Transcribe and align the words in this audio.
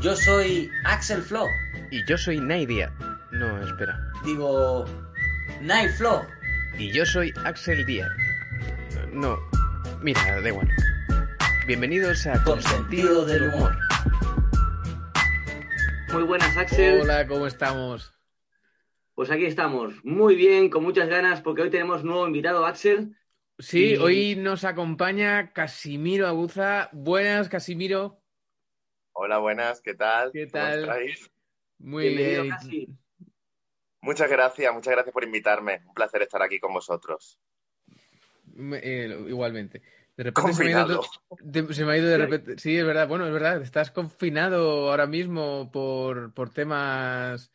Yo 0.00 0.16
soy 0.16 0.70
Axel 0.84 1.22
Flo. 1.22 1.46
Y 1.90 2.04
yo 2.06 2.16
soy 2.16 2.40
Naidia. 2.40 2.92
No, 3.32 3.62
espera. 3.62 3.98
Digo, 4.24 4.84
Night 5.60 5.90
Flo. 5.92 6.24
Y 6.78 6.90
yo 6.92 7.04
soy 7.04 7.32
Axel 7.44 7.84
Díaz. 7.86 8.08
No, 9.12 9.38
mira, 10.02 10.40
da 10.40 10.48
igual. 10.48 10.68
Bienvenidos 11.66 12.26
a 12.26 12.42
Con 12.42 12.62
sentido 12.62 13.24
del 13.26 13.48
humor. 13.52 13.76
Muy 16.12 16.22
buenas, 16.24 16.56
Axel. 16.56 17.00
Hola, 17.02 17.26
¿cómo 17.26 17.46
estamos? 17.46 18.12
Pues 19.14 19.30
aquí 19.30 19.44
estamos, 19.44 19.92
muy 20.02 20.34
bien, 20.34 20.70
con 20.70 20.82
muchas 20.82 21.08
ganas, 21.08 21.42
porque 21.42 21.60
hoy 21.62 21.70
tenemos 21.70 22.04
nuevo 22.04 22.26
invitado, 22.26 22.64
Axel. 22.64 23.16
Sí, 23.58 23.92
Y- 23.92 23.96
hoy 23.98 24.36
nos 24.36 24.64
acompaña 24.64 25.52
Casimiro 25.52 26.26
Aguza. 26.26 26.88
Buenas, 26.92 27.50
Casimiro. 27.50 28.19
Hola, 29.22 29.36
buenas, 29.36 29.82
¿qué 29.82 29.92
tal? 29.92 30.32
¿Qué 30.32 30.48
¿Cómo 30.50 30.64
tal? 30.64 30.80
estáis? 30.80 31.30
Muy 31.78 32.08
bien. 32.08 32.50
Muchas 34.00 34.30
gracias, 34.30 34.72
muchas 34.72 34.94
gracias 34.94 35.12
por 35.12 35.24
invitarme. 35.24 35.82
Un 35.86 35.92
placer 35.92 36.22
estar 36.22 36.40
aquí 36.40 36.58
con 36.58 36.72
vosotros. 36.72 37.38
Eh, 38.56 39.14
igualmente. 39.28 39.82
De 40.16 40.24
repente 40.24 40.54
se 40.54 40.64
me, 40.64 40.72
ha 40.72 40.86
ido, 40.86 41.02
se 41.70 41.84
me 41.84 41.92
ha 41.92 41.98
ido 41.98 42.08
de 42.08 42.16
repente. 42.16 42.58
Sí, 42.58 42.78
es 42.78 42.86
verdad. 42.86 43.06
Bueno, 43.08 43.26
es 43.26 43.32
verdad. 43.34 43.60
Estás 43.60 43.90
confinado 43.90 44.88
ahora 44.88 45.06
mismo 45.06 45.70
por, 45.70 46.32
por 46.32 46.48
temas, 46.48 47.52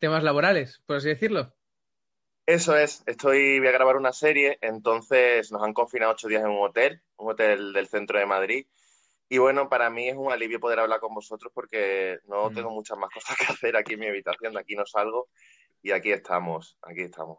temas 0.00 0.24
laborales, 0.24 0.82
por 0.84 0.96
así 0.96 1.10
decirlo. 1.10 1.54
Eso 2.44 2.76
es, 2.76 3.04
estoy, 3.06 3.60
voy 3.60 3.68
a 3.68 3.72
grabar 3.72 3.96
una 3.96 4.12
serie, 4.12 4.58
entonces 4.60 5.52
nos 5.52 5.62
han 5.62 5.74
confinado 5.74 6.10
ocho 6.10 6.26
días 6.26 6.42
en 6.42 6.50
un 6.50 6.66
hotel, 6.66 7.02
un 7.18 7.30
hotel 7.30 7.72
del 7.72 7.86
centro 7.86 8.18
de 8.18 8.26
Madrid. 8.26 8.66
Y 9.28 9.38
bueno, 9.38 9.68
para 9.68 9.90
mí 9.90 10.08
es 10.08 10.16
un 10.16 10.30
alivio 10.30 10.60
poder 10.60 10.80
hablar 10.80 11.00
con 11.00 11.14
vosotros 11.14 11.50
porque 11.54 12.18
no 12.26 12.50
Mm. 12.50 12.54
tengo 12.54 12.70
muchas 12.70 12.98
más 12.98 13.10
cosas 13.10 13.36
que 13.38 13.52
hacer 13.52 13.76
aquí 13.76 13.94
en 13.94 14.00
mi 14.00 14.06
habitación, 14.08 14.52
de 14.52 14.60
aquí 14.60 14.74
no 14.74 14.84
salgo 14.86 15.28
y 15.82 15.92
aquí 15.92 16.12
estamos, 16.12 16.78
aquí 16.82 17.02
estamos. 17.02 17.38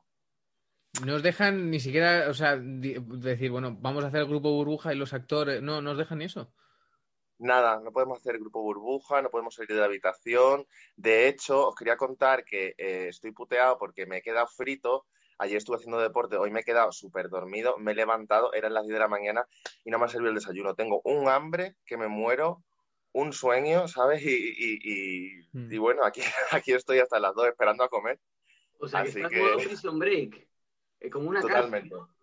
No 1.05 1.15
os 1.15 1.23
dejan 1.23 1.69
ni 1.69 1.79
siquiera, 1.79 2.29
o 2.29 2.33
sea, 2.33 2.55
decir, 2.57 3.51
bueno, 3.51 3.75
vamos 3.79 4.03
a 4.03 4.07
hacer 4.07 4.21
el 4.21 4.27
grupo 4.27 4.51
burbuja 4.51 4.93
y 4.93 4.97
los 4.97 5.13
actores. 5.13 5.61
No, 5.61 5.81
no 5.81 5.91
os 5.91 5.97
dejan 5.97 6.19
ni 6.19 6.25
eso. 6.25 6.53
Nada, 7.37 7.81
no 7.81 7.91
podemos 7.91 8.19
hacer 8.19 8.39
grupo 8.39 8.61
burbuja, 8.61 9.21
no 9.21 9.29
podemos 9.29 9.55
salir 9.55 9.71
de 9.71 9.79
la 9.81 9.85
habitación. 9.85 10.65
De 10.95 11.27
hecho, 11.27 11.67
os 11.67 11.75
quería 11.75 11.97
contar 11.97 12.45
que 12.45 12.75
eh, 12.77 13.07
estoy 13.09 13.31
puteado 13.33 13.77
porque 13.77 14.05
me 14.05 14.17
he 14.17 14.21
quedado 14.21 14.47
frito. 14.47 15.05
Ayer 15.37 15.57
estuve 15.57 15.75
haciendo 15.77 15.99
deporte, 15.99 16.37
hoy 16.37 16.49
me 16.49 16.61
he 16.61 16.63
quedado 16.63 16.91
súper 16.91 17.29
dormido, 17.29 17.77
me 17.77 17.91
he 17.91 17.95
levantado, 17.95 18.53
eran 18.53 18.73
las 18.73 18.83
10 18.85 18.93
de 18.93 18.99
la 18.99 19.07
mañana 19.09 19.45
y 19.83 19.91
no 19.91 19.99
me 19.99 20.05
ha 20.05 20.07
servido 20.07 20.29
el 20.29 20.35
desayuno. 20.35 20.75
Tengo 20.75 21.01
un 21.03 21.27
hambre 21.27 21.75
que 21.85 21.97
me 21.97 22.07
muero, 22.07 22.63
un 23.11 23.33
sueño, 23.33 23.87
¿sabes? 23.87 24.21
Y, 24.23 24.29
y- 24.29 24.79
y- 24.83 25.47
Mm. 25.53 25.71
y 25.73 25.77
bueno, 25.77 26.03
aquí, 26.05 26.21
aquí 26.51 26.71
estoy 26.73 26.99
hasta 26.99 27.19
las 27.19 27.33
2 27.35 27.47
esperando 27.47 27.83
a 27.83 27.89
comer. 27.89 28.19
O 28.79 28.87
sea, 28.87 29.03
que 29.03 29.09
Así 29.09 29.19
estás 29.19 29.31
que- 29.31 29.39
modo 29.41 29.57
Prison 29.57 29.99
Break, 29.99 30.47
eh, 31.01 31.09
como 31.09 31.29
una 31.29 31.41
Totalmente. 31.41 31.89
cárcel. 31.89 32.15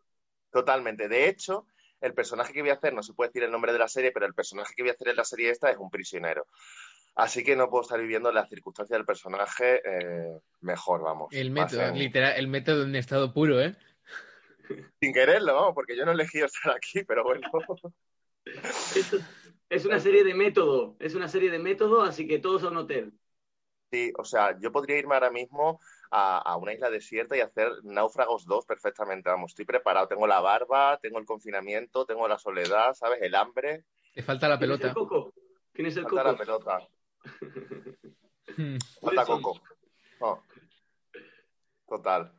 Totalmente. 0.50 1.08
De 1.08 1.28
hecho, 1.28 1.66
el 2.00 2.14
personaje 2.14 2.52
que 2.52 2.60
voy 2.62 2.70
a 2.70 2.74
hacer, 2.74 2.92
no 2.94 3.02
se 3.02 3.14
puede 3.14 3.28
decir 3.28 3.42
el 3.42 3.50
nombre 3.50 3.72
de 3.72 3.78
la 3.78 3.88
serie, 3.88 4.10
pero 4.12 4.26
el 4.26 4.34
personaje 4.34 4.74
que 4.74 4.82
voy 4.82 4.90
a 4.90 4.92
hacer 4.94 5.08
en 5.08 5.16
la 5.16 5.24
serie 5.24 5.50
esta 5.50 5.70
es 5.70 5.78
un 5.78 5.88
prisionero. 5.90 6.46
Así 7.14 7.44
que 7.44 7.56
no 7.56 7.68
puedo 7.68 7.82
estar 7.82 8.00
viviendo 8.00 8.32
las 8.32 8.48
circunstancias 8.48 8.96
del 8.98 9.04
personaje 9.06 9.82
eh, 9.84 10.40
mejor, 10.60 11.02
vamos. 11.02 11.28
El 11.32 11.50
método, 11.50 11.82
en- 11.82 11.98
literal, 11.98 12.34
el 12.36 12.48
método 12.48 12.84
en 12.84 12.96
estado 12.96 13.34
puro, 13.34 13.60
¿eh? 13.60 13.76
Sin 15.00 15.12
quererlo, 15.12 15.54
vamos, 15.54 15.72
porque 15.74 15.96
yo 15.96 16.04
no 16.04 16.12
he 16.12 16.14
elegido 16.14 16.46
estar 16.46 16.74
aquí, 16.74 17.04
pero 17.04 17.24
bueno. 17.24 17.42
Esto 18.44 19.18
es 19.68 19.84
una 19.84 20.00
serie 20.00 20.24
de 20.24 20.34
método, 20.34 20.96
es 21.00 21.14
una 21.14 21.28
serie 21.28 21.50
de 21.50 21.58
método, 21.58 22.02
así 22.02 22.26
que 22.26 22.38
todos 22.38 22.62
a 22.64 22.68
un 22.68 22.78
hotel. 22.78 23.12
Sí, 23.90 24.12
o 24.18 24.24
sea, 24.24 24.58
yo 24.58 24.72
podría 24.72 24.98
irme 24.98 25.14
ahora 25.14 25.30
mismo 25.30 25.78
a, 26.10 26.38
a 26.38 26.56
una 26.56 26.72
isla 26.72 26.88
desierta 26.88 27.36
y 27.36 27.40
hacer 27.40 27.70
Náufragos 27.84 28.46
2 28.46 28.64
perfectamente, 28.64 29.28
vamos, 29.28 29.52
estoy 29.52 29.66
preparado. 29.66 30.08
Tengo 30.08 30.26
la 30.26 30.40
barba, 30.40 30.98
tengo 31.02 31.18
el 31.18 31.26
confinamiento, 31.26 32.06
tengo 32.06 32.26
la 32.26 32.38
soledad, 32.38 32.94
¿sabes? 32.94 33.20
El 33.20 33.34
hambre, 33.34 33.84
Te 34.14 34.22
falta 34.22 34.48
la 34.48 34.58
¿Tienes 34.58 34.76
pelota. 34.78 34.88
el 34.88 34.94
coco? 34.94 35.34
¿Tienes 35.74 35.96
el 35.98 36.04
falta 36.04 36.22
coco? 36.22 36.32
la 36.32 36.38
pelota. 36.38 36.88
falta 39.00 39.22
Wilson. 39.22 39.42
coco. 39.42 40.42
Total. 41.88 42.32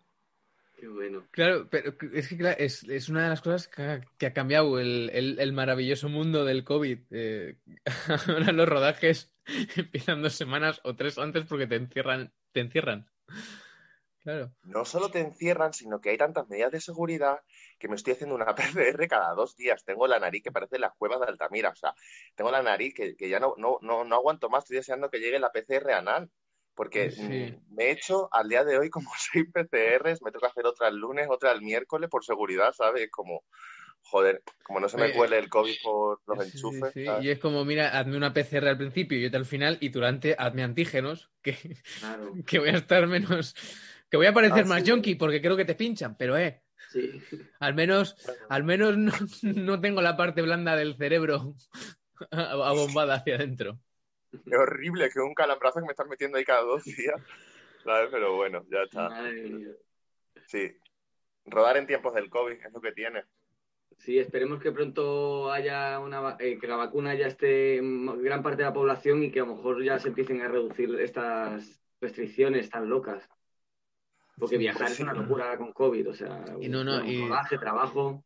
Qué 0.79 0.87
bueno. 0.87 1.27
Claro, 1.31 1.69
pero 1.69 1.93
es 2.13 2.27
que 2.27 2.37
claro, 2.37 2.57
es, 2.59 2.83
es 2.83 3.07
una 3.09 3.23
de 3.23 3.29
las 3.29 3.41
cosas 3.41 3.67
que 3.67 3.81
ha, 3.83 4.01
que 4.17 4.25
ha 4.25 4.33
cambiado 4.33 4.79
el, 4.79 5.09
el- 5.13 5.39
el 5.39 5.53
maravilloso 5.53 6.09
mundo 6.09 6.43
del 6.45 6.63
COVID. 6.63 6.99
Eh, 7.11 7.57
ahora 8.27 8.51
los 8.51 8.67
rodajes 8.67 9.31
empiezan 9.75 10.21
dos 10.21 10.33
semanas 10.33 10.81
o 10.83 10.95
tres 10.95 11.17
antes 11.17 11.45
porque 11.45 11.67
te 11.67 11.75
encierran, 11.75 12.33
te 12.51 12.61
encierran. 12.61 13.09
Claro. 14.23 14.53
No 14.63 14.85
solo 14.85 15.09
te 15.11 15.19
encierran, 15.19 15.73
sino 15.73 15.99
que 16.01 16.09
hay 16.09 16.17
tantas 16.17 16.47
medidas 16.49 16.71
de 16.71 16.79
seguridad 16.81 17.41
que 17.83 17.89
me 17.89 17.95
estoy 17.95 18.13
haciendo 18.13 18.33
una 18.35 18.55
PCR 18.95 19.07
cada 19.09 19.33
dos 19.33 19.57
días. 19.57 19.83
Tengo 19.83 20.07
la 20.07 20.17
nariz 20.17 20.41
que 20.41 20.53
parece 20.53 20.79
las 20.79 20.93
cuevas 20.97 21.19
de 21.19 21.25
Altamira. 21.27 21.69
O 21.69 21.75
sea, 21.75 21.93
tengo 22.33 22.49
la 22.49 22.63
nariz 22.63 22.93
que, 22.93 23.17
que 23.17 23.27
ya 23.27 23.41
no, 23.41 23.55
no, 23.57 23.77
no, 23.81 24.05
no 24.05 24.15
aguanto 24.15 24.49
más. 24.49 24.63
Estoy 24.63 24.77
deseando 24.77 25.09
que 25.09 25.19
llegue 25.19 25.37
la 25.37 25.51
PCR 25.51 25.91
anal. 25.93 26.29
Porque 26.75 27.11
Sí. 27.11 27.21
mm, 27.21 27.75
me 27.75 27.83
he 27.83 27.91
hecho 27.91 28.29
al 28.31 28.47
día 28.47 28.63
de 28.63 28.77
hoy 28.77 28.89
como 28.89 29.11
seis 29.33 29.45
PCRs. 29.53 30.21
Me 30.21 30.31
toca 30.31 30.47
hacer 30.47 30.65
otra 30.65 30.87
el 30.87 30.95
lunes, 30.95 31.27
otra 31.29 31.51
el 31.51 31.61
miércoles 31.61 32.09
por 32.09 32.23
seguridad, 32.23 32.71
¿sabes? 32.71 33.11
Como, 33.11 33.43
joder, 34.03 34.41
como 34.63 34.79
no 34.79 34.87
se 34.87 34.97
me 34.97 35.11
cuele 35.11 35.37
el 35.39 35.49
COVID 35.49 35.75
por 35.83 36.21
los 36.25 36.45
Sí, 36.45 36.51
enchufes. 36.55 36.93
sí. 36.93 37.05
Y 37.21 37.29
es 37.31 37.39
como, 37.39 37.65
mira, 37.65 37.89
hazme 37.99 38.15
una 38.15 38.33
PCR 38.33 38.69
al 38.69 38.77
principio 38.77 39.19
y 39.19 39.25
otra 39.25 39.39
al 39.39 39.45
final 39.45 39.77
y 39.81 39.89
durante 39.89 40.35
hazme 40.39 40.63
antígenos, 40.63 41.29
que, 41.41 41.57
Claro, 41.99 42.33
que 42.47 42.59
voy 42.59 42.69
a 42.69 42.77
estar 42.77 43.05
menos... 43.07 43.55
Que 44.09 44.17
voy 44.17 44.27
a 44.27 44.33
parecer 44.33 44.63
Ah, 44.63 44.67
más 44.67 44.83
sí. 44.83 44.89
yonki 44.89 45.15
porque 45.15 45.41
creo 45.41 45.57
que 45.57 45.65
te 45.65 45.73
pinchan, 45.73 46.15
pero 46.15 46.37
eh, 46.37 46.62
sí. 46.93 47.21
al 47.59 47.73
menos, 47.73 48.15
al 48.49 48.63
menos 48.63 48.97
no, 48.97 49.11
no 49.41 49.81
tengo 49.81 50.01
la 50.01 50.15
parte 50.15 50.41
blanda 50.41 50.75
del 50.75 50.95
cerebro 50.95 51.55
abombada 52.31 53.15
hacia 53.15 53.35
adentro. 53.35 53.79
Es 54.31 54.57
horrible, 54.57 55.09
que 55.11 55.19
un 55.19 55.33
calambrazo 55.33 55.79
que 55.79 55.85
me 55.85 55.91
están 55.91 56.09
metiendo 56.09 56.37
ahí 56.37 56.45
cada 56.45 56.61
dos 56.61 56.83
días. 56.83 57.21
¿Sabes? 57.83 58.09
Pero 58.11 58.35
bueno, 58.35 58.65
ya 58.71 58.83
está. 58.83 59.09
Madre 59.09 59.43
mía. 59.43 59.69
Sí. 60.47 60.75
Rodar 61.45 61.77
en 61.77 61.87
tiempos 61.87 62.13
del 62.13 62.29
COVID 62.29 62.53
es 62.53 62.73
lo 62.73 62.81
que 62.81 62.93
tiene. 62.93 63.23
Sí, 63.97 64.17
esperemos 64.17 64.61
que 64.61 64.71
pronto 64.71 65.51
haya 65.51 65.99
una 65.99 66.35
eh, 66.39 66.57
que 66.59 66.67
la 66.67 66.75
vacuna 66.75 67.13
ya 67.13 67.27
esté 67.27 67.77
en 67.77 68.21
gran 68.23 68.41
parte 68.41 68.57
de 68.57 68.69
la 68.69 68.73
población 68.73 69.23
y 69.23 69.31
que 69.31 69.39
a 69.39 69.45
lo 69.45 69.55
mejor 69.55 69.83
ya 69.83 69.99
se 69.99 70.09
empiecen 70.09 70.41
a 70.41 70.47
reducir 70.47 70.99
estas 70.99 71.81
restricciones 72.01 72.69
tan 72.69 72.89
locas. 72.89 73.29
Porque 74.37 74.55
Sí, 74.55 74.59
viajar 74.59 74.79
pues 74.81 74.91
es 74.91 74.97
sí. 74.97 75.03
una 75.03 75.13
locura 75.13 75.45
ahora 75.45 75.57
con 75.57 75.73
COVID, 75.73 76.09
o 76.09 76.13
sea, 76.13 76.43
Y 76.59 76.67
no, 76.69 76.83
no, 76.83 76.97
un 76.97 77.07
y- 77.07 77.27
rodaje, 77.27 77.57
trabajo. 77.57 78.23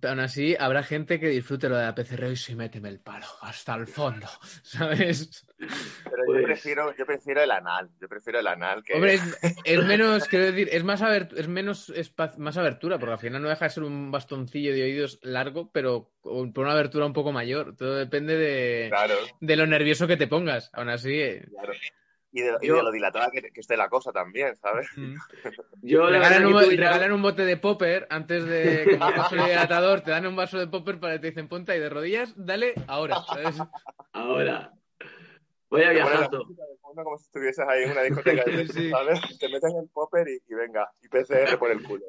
Pero 0.00 0.10
aún 0.10 0.20
así, 0.20 0.54
habrá 0.60 0.82
gente 0.82 1.18
que 1.18 1.28
disfrute 1.28 1.66
lo 1.70 1.76
de 1.78 1.84
la 1.86 1.94
PCR 1.94 2.30
y 2.30 2.36
se 2.36 2.54
méteme 2.54 2.90
el 2.90 3.00
palo 3.00 3.24
hasta 3.40 3.74
el 3.74 3.86
fondo, 3.86 4.26
¿sabes? 4.62 5.46
Pero 5.56 6.22
Pues- 6.26 6.40
yo 6.40 6.44
prefiero, 6.46 6.94
yo 6.94 7.06
prefiero 7.06 7.42
el 7.42 7.50
anal. 7.50 7.88
Yo 7.98 8.06
prefiero 8.06 8.38
el 8.38 8.46
anal 8.48 8.84
que. 8.84 8.92
Hombre, 8.92 9.14
es, 9.14 9.22
es 9.64 9.84
menos, 9.86 10.28
quiero 10.28 10.44
decir, 10.44 10.68
es 10.70 10.84
más, 10.84 11.00
abert- 11.00 11.32
es 11.38 11.48
menos 11.48 11.90
más 12.36 12.58
abertura, 12.58 12.98
porque 12.98 13.12
al 13.14 13.18
final 13.18 13.40
no 13.40 13.48
deja 13.48 13.64
de 13.64 13.70
ser 13.70 13.82
un 13.82 14.10
bastoncillo 14.10 14.74
de 14.74 14.82
oídos 14.82 15.20
largo, 15.22 15.70
pero 15.72 16.10
con 16.20 16.52
por 16.52 16.64
una 16.66 16.74
abertura 16.74 17.06
un 17.06 17.14
poco 17.14 17.32
mayor. 17.32 17.74
Todo 17.74 17.94
depende 17.96 18.36
de, 18.36 18.88
Claro, 18.90 19.14
de 19.40 19.56
lo 19.56 19.66
nervioso 19.66 20.06
que 20.06 20.18
te 20.18 20.26
pongas. 20.28 20.68
Aún 20.74 20.90
así, 20.90 21.18
eh, 21.18 21.46
claro. 21.48 21.72
Y 22.38 22.42
de, 22.42 22.52
y 22.62 22.66
Yo- 22.68 22.76
de 22.76 22.82
lo 22.84 22.90
dilatada 22.92 23.30
que, 23.30 23.42
que 23.50 23.60
esté 23.60 23.76
la 23.76 23.88
cosa 23.88 24.12
también, 24.12 24.54
¿sabes? 24.56 24.86
mm. 24.96 25.14
Yo 25.82 26.08
la 26.10 26.18
regalan, 26.18 26.46
un, 26.46 26.60
regalan 26.60 27.12
un 27.12 27.22
bote 27.22 27.44
de 27.44 27.56
popper 27.56 28.06
antes 28.10 28.44
de 28.44 28.84
que 28.88 28.96
pongas 28.98 29.32
el 29.32 29.40
hidratador, 29.40 30.00
te 30.02 30.10
dan 30.12 30.26
un 30.26 30.36
vaso 30.36 30.58
de 30.58 30.66
popper 30.68 31.00
para 31.00 31.14
que 31.14 31.18
te 31.20 31.26
dicen 31.28 31.48
ponte 31.48 31.72
ahí 31.72 31.80
de 31.80 31.88
rodillas, 31.88 32.32
dale 32.36 32.74
ahora, 32.86 33.16
¿sabes? 33.26 33.56
ahora. 34.12 34.72
Voy 35.70 35.82
a 35.82 35.90
viajar. 35.90 36.30
como 36.30 37.18
si 37.18 37.24
estuvieses 37.24 37.66
ahí 37.68 37.82
en 37.84 37.90
una 37.90 38.02
discoteca, 38.02 38.44
Sí. 38.72 38.90
¿sabes? 38.90 39.20
Te 39.38 39.48
metes 39.48 39.70
en 39.72 39.80
el 39.80 39.88
popper 39.88 40.26
y, 40.28 40.40
y 40.50 40.54
venga, 40.54 40.90
y 41.02 41.08
PCR 41.08 41.58
por 41.58 41.70
el 41.70 41.82
culo. 41.82 42.04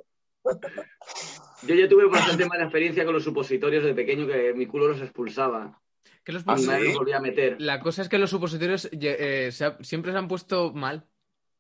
Yo 1.63 1.75
ya 1.75 1.89
tuve 1.89 2.05
bastante 2.07 2.45
mala 2.45 2.63
experiencia 2.63 3.03
con 3.03 3.13
los 3.13 3.23
supositorios 3.23 3.83
de 3.83 3.93
pequeño 3.93 4.25
que 4.27 4.53
mi 4.53 4.65
culo 4.65 4.87
los 4.87 5.01
expulsaba. 5.01 5.77
Que 6.33 6.85
los 6.85 6.95
volvía 6.95 7.17
a 7.17 7.21
meter. 7.21 7.55
La 7.59 7.79
cosa 7.79 8.01
es 8.01 8.09
que 8.09 8.17
los 8.17 8.29
supositorios 8.29 8.89
eh, 8.91 9.49
se 9.51 9.65
ha- 9.65 9.77
siempre 9.81 10.11
se 10.11 10.17
han 10.17 10.27
puesto 10.27 10.73
mal. 10.73 11.05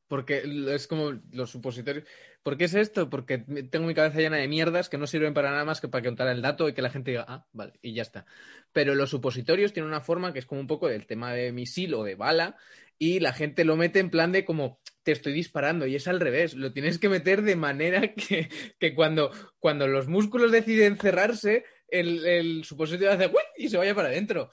Porque 0.07 0.41
es 0.73 0.87
como 0.87 1.19
los 1.31 1.51
supositorios. 1.51 2.03
¿Por 2.41 2.57
qué 2.57 2.63
es 2.63 2.73
esto? 2.73 3.11
Porque 3.11 3.37
tengo 3.69 3.85
mi 3.85 3.93
cabeza 3.93 4.17
llena 4.19 4.37
de 4.37 4.47
mierdas 4.47 4.89
que 4.89 4.97
no 4.97 5.05
sirven 5.05 5.35
para 5.35 5.51
nada 5.51 5.65
más 5.65 5.81
que 5.81 5.87
para 5.87 6.03
contar 6.03 6.27
el 6.29 6.41
dato 6.41 6.67
y 6.67 6.73
que 6.73 6.81
la 6.81 6.89
gente 6.89 7.11
diga, 7.11 7.25
ah, 7.27 7.45
vale, 7.53 7.73
y 7.83 7.93
ya 7.93 8.01
está. 8.01 8.25
Pero 8.73 8.95
los 8.95 9.11
supositorios 9.11 9.71
tienen 9.71 9.87
una 9.89 10.01
forma 10.01 10.33
que 10.33 10.39
es 10.39 10.47
como 10.47 10.61
un 10.61 10.65
poco 10.65 10.87
del 10.87 11.05
tema 11.05 11.31
de 11.33 11.51
misil 11.51 11.93
o 11.93 12.03
de 12.03 12.15
bala, 12.15 12.55
y 12.97 13.19
la 13.19 13.33
gente 13.33 13.63
lo 13.65 13.75
mete 13.75 13.99
en 13.99 14.09
plan 14.09 14.31
de 14.31 14.45
como, 14.45 14.81
te 15.03 15.11
estoy 15.11 15.31
disparando, 15.31 15.85
y 15.85 15.95
es 15.95 16.07
al 16.07 16.19
revés. 16.19 16.55
Lo 16.55 16.73
tienes 16.73 16.97
que 16.97 17.07
meter 17.07 17.43
de 17.43 17.55
manera 17.55 18.01
que, 18.15 18.49
que 18.79 18.95
cuando, 18.95 19.29
cuando 19.59 19.87
los 19.87 20.07
músculos 20.07 20.51
deciden 20.51 20.97
cerrarse, 20.97 21.65
el, 21.91 22.25
el 22.25 22.63
supositorio 22.63 23.11
hace 23.11 23.27
¡uy! 23.27 23.41
y 23.57 23.69
se 23.69 23.77
vaya 23.77 23.93
para 23.95 24.09
adentro. 24.09 24.49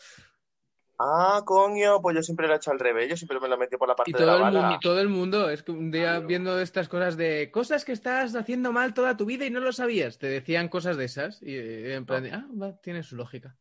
Ah, 0.98 1.42
coño, 1.44 2.00
pues 2.00 2.16
yo 2.16 2.22
siempre 2.22 2.46
lo 2.46 2.54
he 2.54 2.56
hecho 2.56 2.70
al 2.70 2.78
revés, 2.78 3.06
yo 3.10 3.16
siempre 3.18 3.38
me 3.38 3.48
lo 3.48 3.58
metí 3.58 3.76
por 3.76 3.86
la 3.86 3.94
parte 3.94 4.12
Y 4.12 4.14
de 4.14 4.20
la 4.20 4.24
todo 4.24 4.36
el, 4.36 4.42
bala. 4.44 4.60
mundo, 4.62 4.74
y 4.76 4.80
todo 4.80 5.00
el 5.00 5.08
mundo, 5.10 5.50
es 5.50 5.62
que 5.62 5.70
un 5.72 5.90
día 5.90 6.12
Claro. 6.12 6.26
viendo 6.26 6.58
estas 6.58 6.88
cosas 6.88 7.18
de 7.18 7.50
cosas 7.50 7.84
que 7.84 7.92
estás 7.92 8.34
haciendo 8.34 8.72
mal 8.72 8.94
toda 8.94 9.14
tu 9.14 9.26
vida 9.26 9.44
y 9.44 9.50
no 9.50 9.60
lo 9.60 9.72
sabías, 9.72 10.16
te 10.16 10.26
decían 10.26 10.68
cosas 10.70 10.96
de 10.96 11.04
esas 11.04 11.42
y 11.42 11.54
eh, 11.54 11.94
en 11.96 12.06
plan, 12.06 12.22
de, 12.22 12.32
ah, 12.32 12.46
va, 12.60 12.74
tiene 12.80 13.02
su 13.02 13.14
lógica. 13.14 13.54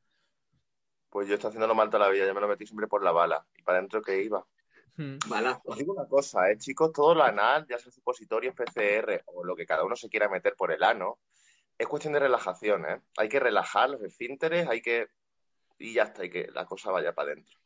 Pues 1.10 1.28
yo 1.28 1.34
estoy 1.36 1.50
haciéndolo 1.50 1.76
mal 1.76 1.90
toda 1.90 2.06
la 2.06 2.12
vida, 2.12 2.26
yo 2.26 2.34
me 2.34 2.40
lo 2.42 2.48
metí 2.48 2.66
siempre 2.66 2.88
por 2.88 3.04
la 3.04 3.12
bala. 3.12 3.46
Y 3.58 3.64
para 3.64 3.80
adentro 3.80 4.02
que 4.02 4.24
iba. 4.24 4.46
Hmm. 4.96 5.18
Os 5.66 5.78
digo 5.78 5.92
una 5.94 6.08
cosa, 6.08 6.50
¿eh, 6.50 6.58
chicos, 6.58 6.94
todo 6.94 7.16
lo 7.16 7.24
anal, 7.24 7.66
ya 7.70 7.78
sea 7.78 7.92
supositorios, 7.92 8.56
PCR 8.56 9.24
o 9.26 9.44
lo 9.44 9.58
que 9.58 9.66
cada 9.66 9.84
uno 9.84 9.98
se 9.98 10.08
quiera 10.08 10.30
meter 10.30 10.56
por 10.56 10.72
el 10.72 10.82
ano, 10.84 11.20
es 11.78 11.88
cuestión 11.88 12.14
de 12.14 12.20
relajación, 12.20 12.86
¿eh? 12.86 13.02
Hay 13.18 13.30
que 13.30 13.40
relajar 13.40 13.90
los 13.90 14.02
esfínteres, 14.02 14.68
hay 14.68 14.82
que... 14.82 15.08
Y 15.78 15.94
ya 15.94 16.04
está, 16.04 16.24
y 16.24 16.30
que 16.30 16.48
la 16.54 16.66
cosa 16.66 16.92
vaya 16.92 17.14
para 17.14 17.32
adentro. 17.32 17.58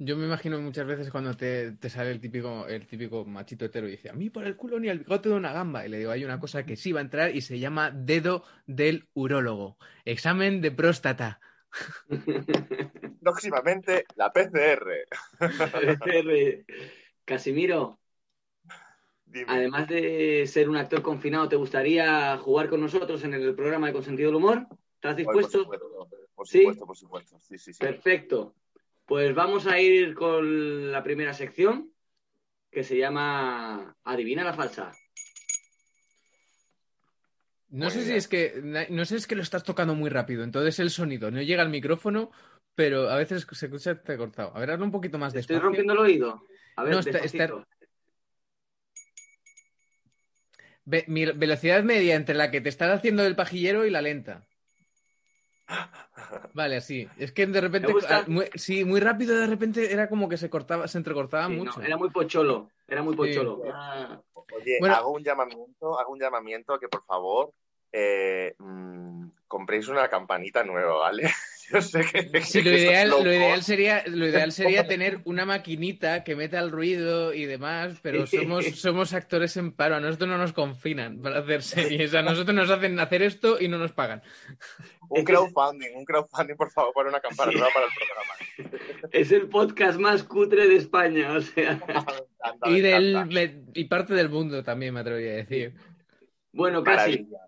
Yo 0.00 0.16
me 0.16 0.26
imagino 0.26 0.60
muchas 0.60 0.86
veces 0.86 1.10
cuando 1.10 1.34
te, 1.34 1.72
te 1.72 1.90
sale 1.90 2.12
el 2.12 2.20
típico, 2.20 2.68
el 2.68 2.86
típico 2.86 3.24
machito 3.24 3.64
hetero 3.64 3.88
y 3.88 3.92
dice, 3.92 4.10
a 4.10 4.12
mí 4.12 4.30
por 4.30 4.44
el 4.44 4.56
culo 4.56 4.78
ni 4.78 4.88
el 4.88 5.00
bigote 5.00 5.28
de 5.28 5.34
una 5.34 5.52
gamba. 5.52 5.84
Y 5.84 5.88
le 5.88 5.98
digo, 5.98 6.12
hay 6.12 6.24
una 6.24 6.38
cosa 6.38 6.64
que 6.64 6.76
sí 6.76 6.92
va 6.92 7.00
a 7.00 7.02
entrar 7.02 7.34
y 7.34 7.40
se 7.40 7.58
llama 7.58 7.90
dedo 7.90 8.44
del 8.66 9.08
urólogo. 9.14 9.76
Examen 10.04 10.60
de 10.60 10.70
próstata. 10.70 11.40
Próximamente, 13.20 14.04
la 14.14 14.32
PCR. 14.32 15.06
PCR. 15.38 16.64
Casimiro, 17.24 17.98
Dime. 19.30 19.44
además 19.46 19.88
de 19.88 20.46
ser 20.46 20.68
un 20.68 20.76
actor 20.76 21.02
confinado, 21.02 21.48
¿te 21.48 21.56
gustaría 21.56 22.36
jugar 22.38 22.68
con 22.68 22.80
nosotros 22.80 23.22
en 23.24 23.34
el 23.34 23.54
programa 23.54 23.86
de 23.88 23.92
Consentido 23.92 24.28
del 24.30 24.36
Humor? 24.36 24.66
¿Estás 24.94 25.16
dispuesto? 25.16 25.66
Por 25.66 25.78
supuesto, 25.78 26.08
por 26.34 26.48
¿Sí? 26.48 26.58
supuesto, 26.60 26.86
por 26.86 26.96
supuesto. 26.96 27.40
Sí, 27.40 27.58
sí, 27.58 27.72
sí. 27.72 27.78
Perfecto. 27.78 28.54
Pues 29.04 29.34
vamos 29.34 29.66
a 29.66 29.78
ir 29.80 30.14
con 30.14 30.90
la 30.92 31.02
primera 31.02 31.32
sección 31.34 31.92
que 32.70 32.84
se 32.84 32.96
llama 32.96 33.96
Adivina 34.04 34.44
la 34.44 34.54
falsa. 34.54 34.92
No 37.70 37.90
sé 37.90 38.02
si 38.04 38.12
es 38.14 38.28
que 38.28 38.62
no 38.90 39.04
sé 39.04 39.08
si 39.10 39.14
es 39.16 39.26
que 39.26 39.36
lo 39.36 39.42
estás 39.42 39.62
tocando 39.62 39.94
muy 39.94 40.08
rápido, 40.08 40.42
entonces 40.42 40.78
el 40.78 40.88
sonido 40.90 41.30
no 41.30 41.42
llega 41.42 41.60
al 41.62 41.68
micrófono, 41.68 42.30
pero 42.74 43.10
a 43.10 43.16
veces 43.16 43.46
se 43.50 43.66
escucha 43.66 44.00
te 44.02 44.16
cortado. 44.16 44.56
A 44.56 44.60
ver, 44.60 44.70
hazlo 44.70 44.86
un 44.86 44.90
poquito 44.90 45.18
más 45.18 45.34
¿Te 45.34 45.40
estoy 45.40 45.56
despacio. 45.56 45.66
rompiendo 45.66 45.92
el 45.92 45.98
oído? 45.98 46.46
A 46.76 46.84
ver, 46.84 46.94
No, 46.94 47.00
está- 47.00 47.12
despacito. 47.12 47.66
Ve- 50.90 51.04
mi 51.06 51.26
velocidad 51.26 51.82
media 51.82 52.14
entre 52.14 52.34
la 52.34 52.50
que 52.50 52.62
te 52.62 52.70
estás 52.70 52.90
haciendo 52.96 53.22
del 53.22 53.36
pajillero 53.36 53.84
y 53.84 53.90
la 53.90 54.00
lenta. 54.00 54.46
Vale, 56.54 56.76
así. 56.76 57.06
Es 57.18 57.30
que 57.32 57.46
de 57.46 57.60
repente, 57.60 57.92
ah, 58.08 58.24
muy- 58.26 58.48
sí, 58.54 58.86
muy 58.86 58.98
rápido 59.00 59.36
de 59.38 59.46
repente 59.46 59.92
era 59.92 60.08
como 60.08 60.30
que 60.30 60.38
se 60.38 60.48
cortaba, 60.48 60.88
se 60.88 60.96
entrecortaba 60.96 61.46
Sí, 61.48 61.52
mucho. 61.56 61.78
no, 61.78 61.84
era 61.86 61.98
muy 61.98 62.08
pocholo, 62.08 62.70
era 62.86 63.02
muy 63.02 63.12
Sí. 63.12 63.18
pocholo. 63.18 63.62
Oye, 64.56 64.78
Bueno. 64.80 64.94
hago 64.94 65.10
un 65.10 65.22
llamamiento, 65.22 65.98
hago 66.00 66.10
un 66.10 66.20
llamamiento 66.20 66.72
a 66.72 66.80
que 66.80 66.88
por 66.88 67.04
favor 67.04 67.52
eh, 67.92 68.54
mm, 68.58 69.28
compréis 69.46 69.88
una 69.88 70.08
campanita 70.08 70.64
nueva, 70.64 70.94
¿vale? 70.98 71.30
Yo 71.72 71.82
sé 71.82 72.00
que, 72.32 72.40
Sí, 72.42 72.62
lo 72.62 72.70
ideal, 72.70 73.10
lo 73.10 73.32
ideal 73.32 73.62
sería, 73.62 74.02
lo 74.06 74.26
ideal 74.28 74.52
sería 74.52 74.86
tener 74.86 75.20
una 75.24 75.44
maquinita 75.44 76.24
que 76.24 76.34
meta 76.36 76.58
el 76.60 76.70
ruido 76.70 77.34
y 77.34 77.44
demás, 77.44 77.98
pero 78.02 78.26
somos, 78.26 78.64
somos 78.78 79.12
actores 79.12 79.56
en 79.56 79.72
paro, 79.72 79.96
a 79.96 80.00
nosotros 80.00 80.30
no 80.30 80.38
nos 80.38 80.52
confinan 80.52 81.20
para 81.20 81.40
hacer 81.40 81.62
series, 81.62 82.14
a 82.14 82.22
nosotros 82.22 82.54
nos 82.54 82.70
hacen 82.70 82.98
hacer 83.00 83.22
esto 83.22 83.60
y 83.60 83.68
no 83.68 83.78
nos 83.78 83.92
pagan. 83.92 84.22
Un 85.10 85.24
crowdfunding, 85.24 85.96
un 85.96 86.04
crowdfunding, 86.04 86.54
por 86.54 86.70
favor, 86.70 86.92
para 86.92 87.08
una 87.08 87.18
campana 87.20 87.50
Sí. 87.50 87.56
nueva 87.56 87.72
para 87.72 87.86
el 87.86 87.92
programa. 87.94 89.08
Es 89.10 89.32
el 89.32 89.48
podcast 89.48 89.98
más 89.98 90.22
cutre 90.22 90.68
de 90.68 90.76
España, 90.76 91.32
o 91.32 91.40
sea. 91.40 91.80
Me 91.86 91.94
encanta, 91.94 92.68
Y, 92.68 92.80
del, 92.82 93.24
me- 93.26 93.62
y 93.72 93.84
parte 93.84 94.12
del 94.12 94.28
mundo 94.28 94.62
también, 94.62 94.92
me 94.92 95.00
atrevería 95.00 95.32
a 95.32 95.36
decir. 95.36 95.72
Bueno, 96.52 96.84
casi. 96.84 97.22
Maravilla. 97.22 97.38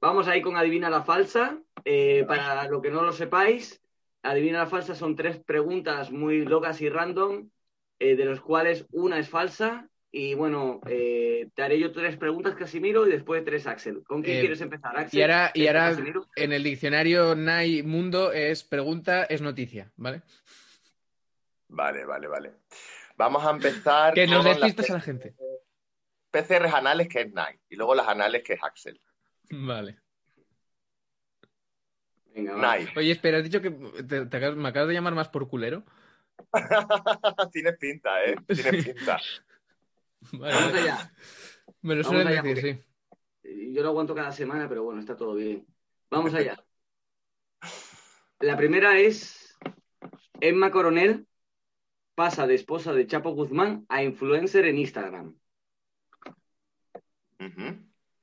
Vamos 0.00 0.28
ahí 0.28 0.42
con 0.42 0.56
Adivina 0.56 0.90
la 0.90 1.02
falsa. 1.02 1.58
Eh, 1.84 2.24
para 2.26 2.64
lo 2.68 2.82
que 2.82 2.90
no 2.90 3.02
lo 3.02 3.12
sepáis, 3.12 3.80
Adivina 4.22 4.58
la 4.58 4.66
falsa 4.66 4.94
son 4.94 5.14
tres 5.16 5.38
preguntas 5.38 6.10
muy 6.10 6.44
locas 6.44 6.80
y 6.80 6.88
random, 6.88 7.48
eh, 7.98 8.16
de 8.16 8.24
los 8.24 8.40
cuales 8.40 8.86
una 8.92 9.18
es 9.18 9.28
falsa. 9.28 9.88
Y 10.10 10.34
bueno, 10.34 10.80
eh, 10.86 11.48
te 11.54 11.62
haré 11.62 11.78
yo 11.78 11.92
tres 11.92 12.16
preguntas, 12.16 12.54
Casimiro, 12.54 13.06
y 13.06 13.10
después 13.10 13.44
tres, 13.44 13.66
Axel. 13.66 14.02
¿Con 14.04 14.22
quién 14.22 14.38
Eh, 14.38 14.40
quieres 14.40 14.60
empezar, 14.62 14.96
Axel? 14.96 15.18
Y 15.18 15.22
ahora, 15.22 15.50
y 15.52 15.64
¿Este, 15.66 15.68
ahora 15.78 15.90
Casimiro? 15.90 16.26
en 16.36 16.52
el 16.52 16.62
diccionario 16.62 17.34
NAI 17.34 17.82
Mundo 17.82 18.32
es 18.32 18.64
pregunta, 18.64 19.24
es 19.24 19.42
noticia, 19.42 19.92
¿vale? 19.96 20.22
Vale, 21.68 22.04
vale, 22.04 22.26
vale. 22.28 22.52
Vamos 23.16 23.44
a 23.44 23.50
empezar 23.50 24.14
Que 24.14 24.26
nos 24.26 24.38
con 24.38 24.46
des 24.46 24.58
las 24.60 24.68
pistas 24.72 24.90
a 24.90 24.94
la 24.94 25.00
gente. 25.00 25.34
PCRs 26.30 26.72
anales, 26.72 27.08
que 27.08 27.20
es 27.22 27.28
Nine, 27.28 27.60
y 27.68 27.76
luego 27.76 27.94
las 27.94 28.08
anales, 28.08 28.42
que 28.42 28.54
es 28.54 28.62
Axel. 28.62 29.00
Vale. 29.50 29.98
Venga. 32.34 32.76
Oye, 32.96 33.12
espera, 33.12 33.38
has 33.38 33.44
dicho 33.44 33.62
que 33.62 33.70
te- 33.70 34.26
te 34.26 34.36
acabas- 34.36 34.56
me 34.56 34.68
acabas 34.68 34.88
de 34.88 34.94
llamar 34.94 35.14
más 35.14 35.28
por 35.28 35.48
culero. 35.48 35.84
Tienes 37.52 37.76
pinta, 37.78 38.22
¿eh? 38.24 38.36
Tienes 38.46 38.84
pinta. 38.84 39.18
Vale, 40.32 40.54
Vamos 40.54 40.74
allá. 40.74 41.12
Me 41.82 41.94
lo 41.94 42.04
suelen 42.04 42.28
allá, 42.28 42.42
decir, 42.42 42.54
porque- 42.54 42.84
sí. 43.42 43.72
Yo 43.72 43.82
lo 43.82 43.88
aguanto 43.90 44.14
cada 44.14 44.32
semana, 44.32 44.68
pero 44.68 44.82
bueno, 44.82 45.00
está 45.00 45.16
todo 45.16 45.34
bien. 45.34 45.66
Vamos 46.10 46.34
allá. 46.34 46.62
La 48.40 48.56
primera 48.56 48.98
es 48.98 49.56
Emma 50.40 50.70
Coronel 50.70 51.26
pasa 52.14 52.46
de 52.46 52.54
esposa 52.54 52.92
de 52.92 53.06
Chapo 53.06 53.30
Guzmán 53.32 53.86
a 53.88 54.02
influencer 54.02 54.64
en 54.66 54.78
Instagram. 54.78 55.36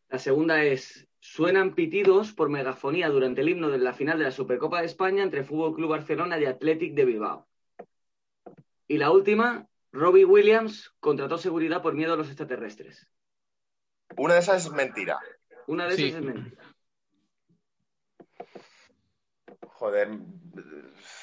La 0.09 0.19
segunda 0.19 0.63
es 0.63 1.07
suenan 1.23 1.73
pitidos 1.73 2.33
por 2.33 2.49
megafonía 2.49 3.07
durante 3.07 3.39
el 3.39 3.47
himno 3.47 3.69
de 3.69 3.77
la 3.77 3.93
final 3.93 4.17
de 4.17 4.25
la 4.25 4.31
Supercopa 4.31 4.81
de 4.81 4.87
España 4.87 5.23
entre 5.23 5.45
Fútbol 5.45 5.73
Club 5.73 5.91
Barcelona 5.91 6.37
y 6.37 6.43
Athletic 6.43 6.93
de 6.95 7.05
Bilbao. 7.05 7.47
Y 8.89 8.97
la 8.97 9.09
última, 9.09 9.65
Robbie 9.93 10.25
Williams 10.25 10.93
contrató 10.99 11.37
seguridad 11.37 11.81
por 11.81 11.93
miedo 11.93 12.11
a 12.13 12.17
los 12.17 12.27
extraterrestres. 12.27 13.07
Una 14.17 14.33
de 14.33 14.41
esas 14.41 14.65
es 14.65 14.73
mentira. 14.73 15.17
Una 15.67 15.87
de 15.87 15.95
Sí. 15.95 16.07
esas 16.07 16.19
es 16.19 16.25
mentira. 16.25 16.61
Joder, 19.61 20.09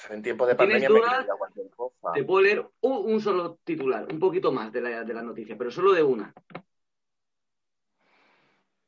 en 0.08 0.23
tiempos 0.23 0.49
de 0.49 0.55
¿Tienes 0.55 0.82
pandemia 0.82 0.88
me 1.29 1.37
cualquier 1.37 1.69
cosa. 1.76 2.12
Te 2.14 2.25
puedo 2.25 2.41
leer 2.41 2.67
un, 2.81 3.12
un 3.12 3.20
solo 3.20 3.58
titular, 3.64 4.07
un 4.11 4.19
poquito 4.19 4.50
más 4.50 4.73
de 4.73 4.80
la, 4.80 5.04
de 5.04 5.12
la 5.12 5.23
noticia, 5.23 5.59
pero 5.59 5.71
solo 5.71 5.92
de 5.92 6.02
una. 6.02 6.33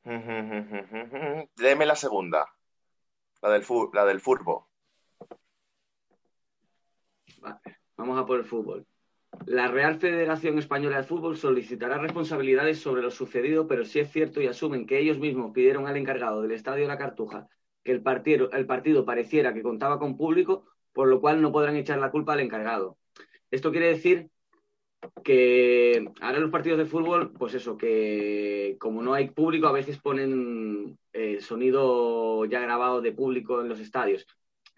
Léeme 0.04 1.86
la 1.86 1.94
segunda. 1.94 2.46
La 3.40 3.50
del, 3.50 3.62
fu 3.64 3.90
la 3.92 4.04
del 4.04 4.20
furbo. 4.20 4.68
Vale, 7.40 7.60
vamos 7.96 8.18
a 8.18 8.26
por 8.26 8.38
el 8.38 8.44
fútbol. 8.44 8.86
La 9.46 9.66
Real 9.68 9.98
Federación 9.98 10.58
Española 10.58 10.98
de 10.98 11.04
Fútbol 11.04 11.36
solicitará 11.36 11.98
responsabilidades 11.98 12.80
sobre 12.80 13.02
lo 13.02 13.10
sucedido, 13.10 13.66
pero 13.66 13.84
si 13.84 13.98
es 13.98 14.12
cierto 14.12 14.40
y 14.40 14.46
asumen 14.46 14.86
que 14.86 14.98
ellos 14.98 15.18
mismos 15.18 15.52
pidieron 15.52 15.86
al 15.86 15.96
encargado 15.96 16.42
del 16.42 16.52
Estadio 16.52 16.86
La 16.86 16.98
Cartuja 16.98 17.48
que 17.82 17.92
el 17.92 18.02
partido 18.02 19.04
pareciera 19.04 19.54
que 19.54 19.62
contaba 19.62 19.98
con 19.98 20.16
público, 20.16 20.66
por 20.92 21.08
lo 21.08 21.20
cual 21.20 21.42
no 21.42 21.50
podrán 21.50 21.76
echar 21.76 21.98
la 21.98 22.10
culpa 22.12 22.34
al 22.34 22.40
encargado. 22.40 22.98
Esto 23.50 23.72
quiere 23.72 23.88
decir 23.88 24.30
que 25.24 26.04
ahora 26.20 26.38
los 26.38 26.50
partidos 26.50 26.78
de 26.78 26.86
fútbol, 26.86 27.32
pues 27.32 27.54
eso, 27.54 27.76
que 27.76 28.76
como 28.80 29.02
no 29.02 29.14
hay 29.14 29.30
público, 29.30 29.66
a 29.66 29.72
veces 29.72 29.98
ponen 29.98 30.98
eh, 31.12 31.40
sonido 31.40 32.44
ya 32.44 32.60
grabado 32.60 33.00
de 33.00 33.12
público 33.12 33.60
en 33.60 33.68
los 33.68 33.80
estadios. 33.80 34.26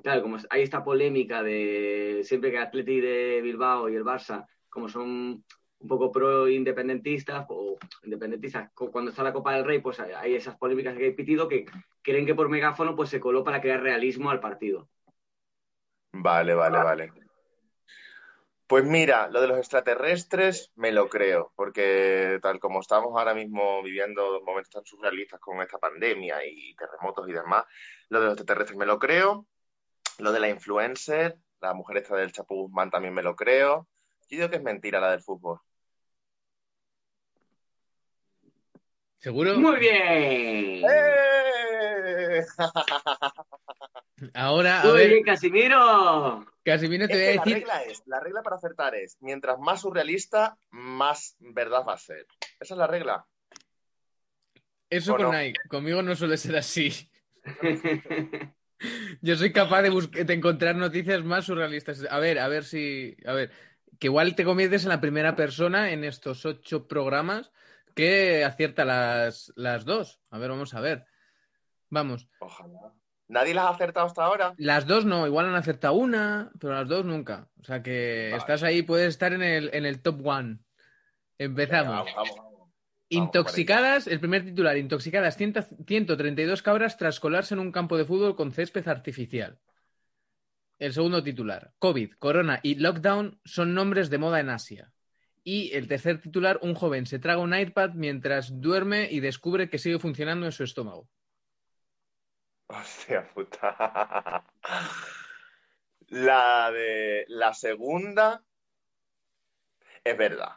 Claro, 0.03 0.23
como 0.23 0.39
hay 0.51 0.63
esta 0.63 0.83
polémica 0.85 1.43
de 1.43 2.21
siempre 2.25 2.51
que 2.51 2.59
Atleti 2.59 3.01
de 3.01 3.41
Bilbao 3.43 3.89
y 3.89 3.95
el 3.97 4.05
Barça, 4.05 4.47
como 4.69 4.89
son 4.89 5.45
un 5.79 5.89
poco 5.89 6.11
pro 6.11 6.49
independentistas 6.49 7.47
o 7.49 7.77
independentistas, 8.03 8.71
cu- 8.75 8.91
cuando 8.91 9.11
está 9.11 9.23
la 9.23 9.33
Copa 9.33 9.55
del 9.55 9.65
Rey, 9.65 9.81
pues 9.81 10.01
hay- 10.01 10.35
esas 10.35 10.57
polémicas 10.57 10.97
que 10.97 11.05
hay 11.05 11.13
pitido 11.15 11.49
que 11.49 11.67
creen 12.03 12.27
que 12.27 12.35
por 12.35 12.49
megáfono 12.49 12.97
pues 12.97 13.11
se 13.11 13.21
coló 13.21 13.45
para 13.45 13.61
crear 13.61 13.83
realismo 13.83 14.31
al 14.31 14.41
partido. 14.41 14.89
Vale, 16.13 16.55
vale, 16.55 16.79
vale. 16.79 17.13
Pues 18.67 18.85
mira, 18.85 19.29
lo 19.29 19.43
de 19.43 19.49
los 19.49 19.59
extraterrestres 19.59 20.73
me 20.77 20.91
lo 20.91 21.09
creo, 21.09 21.53
porque 21.55 22.39
tal 22.41 22.59
como 22.59 22.81
estamos 22.81 23.13
ahora 23.15 23.35
mismo 23.35 23.83
viviendo 23.83 24.41
momentos 24.41 24.71
tan 24.71 24.85
surrealistas 24.87 25.39
con 25.39 25.61
esta 25.61 25.79
pandemia 25.79 26.39
y 26.47 26.75
terremotos 26.75 27.29
y 27.29 27.33
demás, 27.33 27.65
lo 28.09 28.21
de 28.21 28.27
los 28.27 28.35
extraterrestres 28.35 28.79
me 28.79 28.87
lo 28.87 28.99
creo. 28.99 29.47
Lo 30.19 30.33
de 30.33 30.41
la 30.41 30.49
influencer, 30.49 31.37
la 31.61 31.75
mujer 31.75 31.99
esta 31.99 32.17
del 32.17 32.33
Chapo 32.33 32.55
Guzmán 32.55 32.91
también 32.91 33.13
me 33.13 33.23
lo 33.23 33.37
creo. 33.37 33.89
Yo 34.29 34.37
digo 34.39 34.51
que 34.51 34.57
es 34.57 34.63
mentira 34.63 35.01
la 35.01 35.11
del 35.11 35.23
fútbol. 35.23 35.61
¿Seguro? 39.19 39.59
Muy 39.59 39.79
bien. 39.79 40.85
¡Eh! 40.89 42.45
Ahora, 44.33 44.83
a 44.83 44.93
ver, 44.93 45.23
Casimiro. 45.25 46.47
Casimiro, 46.65 47.07
te 47.09 47.15
Es 47.15 47.19
voy 47.19 47.27
a 47.27 47.31
que 47.31 47.35
la 47.37 47.45
decir. 47.45 47.55
regla 47.55 47.83
es, 47.83 48.03
la 48.07 48.21
regla 48.21 48.43
para 48.43 48.57
acertar 48.57 48.95
es, 48.95 49.17
mientras 49.21 49.59
más 49.59 49.81
surrealista, 49.83 50.57
más 50.71 51.37
verdad 51.41 51.85
va 51.87 51.95
a 51.95 51.99
ser. 51.99 52.27
Esa 52.61 52.75
es 52.75 52.79
la 52.79 52.87
regla. 52.87 53.27
Eso 54.89 55.15
¿O 55.15 55.17
con 55.17 55.27
no? 55.27 55.33
Nike. 55.33 55.61
Conmigo 55.69 56.03
no 56.03 56.15
suele 56.15 56.37
ser 56.37 56.57
así. 56.57 57.11
Yo 59.21 59.37
soy 59.37 59.53
capaz 59.53 59.83
de, 59.83 60.25
de 60.25 60.35
encontrar 60.35 60.77
noticias 60.77 61.25
más 61.25 61.47
surrealistas. 61.47 62.07
A 62.11 62.19
ver, 62.19 62.39
a 62.39 62.49
ver 62.49 62.65
si. 62.65 63.17
A 63.27 63.33
ver. 63.33 63.51
Que 63.99 64.09
igual 64.09 64.35
te 64.35 64.45
conviertes 64.45 64.85
en 64.85 64.91
la 64.91 65.01
primera 65.01 65.37
persona 65.37 65.91
en 65.91 66.05
estos 66.05 66.45
ocho 66.45 66.87
programas 66.89 67.53
que 67.95 68.45
acierta 68.45 68.85
las, 68.85 69.53
las 69.57 69.85
dos. 69.85 70.21
A 70.31 70.39
ver, 70.39 70.51
vamos 70.51 70.75
a 70.75 70.81
ver. 70.81 71.07
Vamos. 71.91 72.29
Ojalá. 72.41 72.93
¿Nadie 73.29 73.55
las 73.55 73.65
ha 73.65 73.71
acertado 73.71 74.07
hasta 74.07 74.25
ahora? 74.25 74.55
Las 74.59 74.87
dos 74.87 75.05
no, 75.05 75.27
igual 75.27 75.47
han 75.47 75.55
acertado 75.55 75.95
una, 75.95 76.51
pero 76.61 76.75
las 76.75 76.89
dos 76.89 77.05
nunca. 77.05 77.49
O 77.61 77.65
sea 77.65 77.83
que 77.83 78.29
Vale. 78.31 78.37
estás 78.41 78.63
ahí, 78.63 78.83
puedes 78.83 79.09
estar 79.09 79.33
en 79.33 79.43
el, 79.43 79.71
en 79.73 79.87
el 79.87 80.03
top 80.03 80.27
one. 80.27 80.59
Empezamos. 81.39 82.05
Venga, 82.05 82.15
vamos, 82.15 82.15
vamos, 82.15 82.37
vamos. 82.37 82.55
Intoxicadas, 83.09 84.07
el 84.07 84.19
primer 84.19 84.45
titular, 84.45 84.77
intoxicadas 84.77 85.37
100 85.37 85.55
132 85.87 86.63
cabras 86.63 86.97
tras 86.97 87.21
colarse 87.21 87.55
en 87.55 87.61
un 87.61 87.73
campo 87.73 87.97
de 87.97 88.05
fútbol 88.05 88.35
con 88.35 88.53
césped 88.53 88.89
artificial. 88.89 89.59
El 90.79 90.93
segundo 90.93 91.23
titular, 91.23 91.73
COVID, 91.79 92.15
corona 92.19 92.61
y 92.63 92.75
lockdown 92.75 93.39
son 93.45 93.75
nombres 93.75 94.11
de 94.11 94.19
moda 94.19 94.41
en 94.41 94.51
Asia. 94.51 94.93
Y 95.45 95.73
el 95.75 95.87
tercer 95.87 96.21
titular, 96.21 96.59
un 96.63 96.75
joven 96.75 97.07
se 97.07 97.19
traga 97.19 97.41
un 97.41 97.57
iPad 97.57 97.91
mientras 97.95 98.61
duerme 98.61 99.09
y 99.11 99.21
descubre 99.21 99.69
que 99.69 99.79
sigue 99.79 99.99
funcionando 99.99 100.47
en 100.47 100.53
su 100.53 100.65
estómago. 100.65 101.09
Hostia 102.67 103.29
puta. 103.33 104.45
La 106.09 106.71
de 106.71 107.25
la 107.29 107.55
segunda 107.55 108.45
es 110.03 110.17
verdad. 110.17 110.57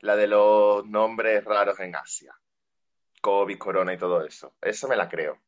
La 0.00 0.16
de 0.16 0.26
los 0.26 0.86
nombres 0.86 1.44
raros 1.44 1.80
en 1.80 1.96
Asia. 1.96 2.38
COVID, 3.20 3.58
corona 3.58 3.94
y 3.94 3.98
todo 3.98 4.24
eso. 4.24 4.54
Eso 4.60 4.88
me 4.88 4.96
la 4.96 5.08
creo. 5.08 5.40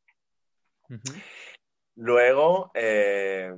Luego, 1.95 2.71
eh, 2.73 3.53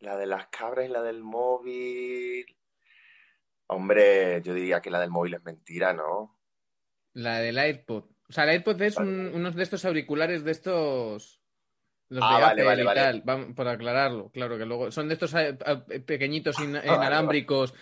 la 0.00 0.16
de 0.16 0.26
las 0.26 0.48
cabras 0.48 0.86
y 0.86 0.88
la 0.88 1.02
del 1.02 1.22
móvil. 1.22 2.46
Hombre, 3.66 4.40
yo 4.42 4.54
diría 4.54 4.80
que 4.80 4.90
la 4.90 5.00
del 5.00 5.10
móvil 5.10 5.34
es 5.34 5.44
mentira, 5.44 5.92
¿no? 5.92 6.38
La 7.12 7.40
del 7.40 7.58
AirPod. 7.58 8.17
O 8.28 8.32
sea, 8.32 8.44
el 8.44 8.50
AirPod 8.50 8.80
es 8.82 8.96
un- 8.98 9.30
unos 9.34 9.54
de 9.54 9.62
estos 9.62 9.84
auriculares 9.84 10.44
de 10.44 10.50
estos. 10.50 11.40
Los 12.10 12.24
Ah, 12.24 12.36
de 12.36 12.42
vale, 12.42 12.62
Apple 12.62 12.64
vale, 12.64 12.82
y 12.82 12.86
vale. 12.86 13.00
tal. 13.00 13.22
Vamos, 13.24 13.54
por 13.54 13.68
aclararlo, 13.68 14.30
claro 14.30 14.56
que 14.58 14.64
luego. 14.66 14.90
Son 14.90 15.08
de 15.08 15.14
estos 15.14 15.34
eh, 15.34 15.56
eh, 15.90 16.00
pequeñitos 16.00 16.58
in- 16.58 16.76
inalámbricos. 16.76 17.74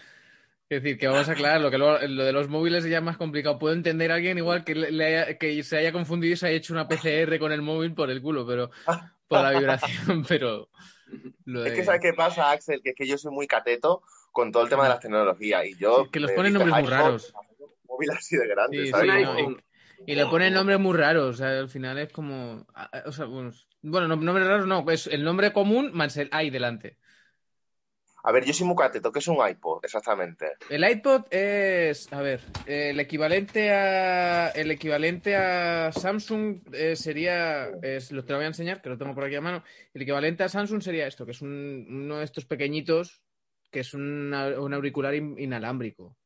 Es 0.68 0.82
decir, 0.82 0.98
que 0.98 1.06
vamos 1.06 1.28
a 1.28 1.32
aclararlo, 1.32 1.70
que 1.70 1.78
luego 1.78 1.98
lo 2.08 2.24
de 2.24 2.32
los 2.32 2.48
móviles 2.48 2.84
es 2.84 2.90
ya 2.90 3.00
más 3.00 3.16
complicado. 3.16 3.58
Puedo 3.58 3.72
entender 3.74 4.10
a 4.10 4.16
alguien 4.16 4.36
igual 4.38 4.64
que, 4.64 4.74
le- 4.74 4.90
le 4.90 5.04
haya- 5.04 5.38
que 5.38 5.62
se 5.62 5.76
haya 5.78 5.92
confundido 5.92 6.34
y 6.34 6.36
se 6.36 6.46
haya 6.48 6.56
hecho 6.56 6.72
una 6.72 6.88
PCR 6.88 7.38
con 7.38 7.52
el 7.52 7.62
móvil 7.62 7.94
por 7.94 8.10
el 8.10 8.20
culo, 8.20 8.44
pero 8.46 8.70
por 9.28 9.42
la 9.42 9.50
vibración, 9.52 10.24
pero 10.28 10.68
lo 11.44 11.64
Es 11.64 11.72
que 11.72 11.84
¿sabes 11.84 12.00
qué 12.00 12.12
pasa, 12.14 12.50
Axel? 12.50 12.82
Que 12.82 12.90
es 12.90 12.96
que 12.96 13.06
yo 13.06 13.16
soy 13.18 13.32
muy 13.32 13.46
cateto 13.46 14.02
con 14.32 14.50
todo 14.50 14.64
el 14.64 14.68
tema 14.68 14.82
de 14.84 14.88
las 14.90 15.00
tecnologías 15.00 15.64
y 15.66 15.76
yo... 15.76 16.04
Sí, 16.04 16.10
que 16.10 16.20
los 16.20 16.32
ponen 16.32 16.52
nombres 16.52 16.74
muy 16.74 16.86
raros. 16.90 17.32
un 17.60 17.68
móvil 17.88 18.10
así 18.10 18.36
de 18.36 18.48
grande, 18.48 18.84
Sí, 18.84 18.90
¿sabes? 18.90 19.12
sí, 19.12 19.22
no. 19.22 19.56
Y, 20.06 20.14
le 20.14 20.26
ponen 20.26 20.54
nombres 20.54 20.80
muy 20.80 20.96
raros, 20.96 21.34
o 21.34 21.38
sea, 21.38 21.58
al 21.58 21.68
final 21.68 21.98
es 21.98 22.12
como, 22.12 22.66
o 23.04 23.12
sea, 23.12 23.26
bueno, 23.26 23.52
bueno, 23.82 24.08
no- 24.08 24.16
nombres 24.16 24.46
raros 24.46 24.66
no, 24.66 24.84
es 24.90 25.06
el 25.06 25.22
nombre 25.22 25.52
común 25.52 25.90
más 25.92 26.16
el 26.16 26.30
i 26.42 26.50
delante. 26.50 26.98
A 28.24 28.32
ver, 28.32 28.44
yo 28.44 28.52
soy 28.52 28.66
muy 28.66 28.74
cateto. 28.74 29.12
¿Qué 29.12 29.20
es 29.20 29.28
un 29.28 29.38
iPod 29.48 29.84
exactamente? 29.84 30.46
El 30.68 30.82
iPod 30.88 31.26
es, 31.30 32.12
a 32.12 32.20
ver, 32.22 32.40
el 32.66 32.98
equivalente 32.98 33.72
a, 33.72 34.48
el 34.48 34.72
equivalente 34.72 35.36
a 35.36 35.92
Samsung 35.92 36.58
eh, 36.72 36.96
sería, 36.96 37.68
es, 37.82 38.10
lo 38.10 38.24
te 38.24 38.32
lo 38.32 38.38
voy 38.38 38.46
a 38.46 38.48
enseñar, 38.48 38.82
que 38.82 38.88
lo 38.88 38.98
tengo 38.98 39.14
por 39.14 39.22
aquí 39.22 39.36
a 39.36 39.40
mano. 39.40 39.62
El 39.94 40.02
equivalente 40.02 40.42
a 40.42 40.48
Samsung 40.48 40.82
sería 40.82 41.06
esto, 41.06 41.24
que 41.24 41.30
es 41.30 41.40
un- 41.40 41.86
uno 41.88 42.18
de 42.18 42.24
estos 42.24 42.46
pequeñitos, 42.46 43.22
que 43.70 43.78
es 43.80 43.94
un, 43.94 44.34
un 44.34 44.74
auricular 44.74 45.14
in- 45.14 45.38
inalámbrico. 45.38 46.16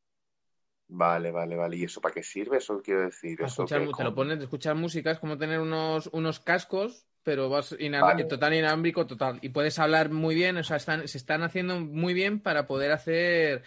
Vale, 0.92 1.30
vale, 1.30 1.56
vale. 1.56 1.76
¿Y 1.76 1.84
eso 1.84 2.00
para 2.00 2.14
qué 2.14 2.22
sirve? 2.22 2.58
Eso 2.58 2.82
quiero 2.82 3.02
decir. 3.02 3.40
Eso 3.40 3.62
escuchar, 3.62 3.86
que 3.86 3.94
te 3.94 4.04
lo 4.04 4.14
pones, 4.14 4.40
escuchar 4.40 4.74
música, 4.74 5.12
es 5.12 5.20
como 5.20 5.38
tener 5.38 5.60
unos, 5.60 6.08
unos 6.12 6.40
cascos, 6.40 7.06
pero 7.22 7.48
vas 7.48 7.72
inal- 7.78 8.02
Vale. 8.02 8.24
total 8.24 8.54
inalámbrico, 8.54 9.06
total. 9.06 9.38
Y 9.40 9.50
puedes 9.50 9.78
hablar 9.78 10.10
muy 10.10 10.34
bien, 10.34 10.56
o 10.56 10.64
sea, 10.64 10.76
están, 10.78 11.06
se 11.06 11.16
están 11.16 11.44
haciendo 11.44 11.78
muy 11.78 12.12
bien 12.12 12.40
para 12.40 12.66
poder 12.66 12.90
hacer, 12.90 13.62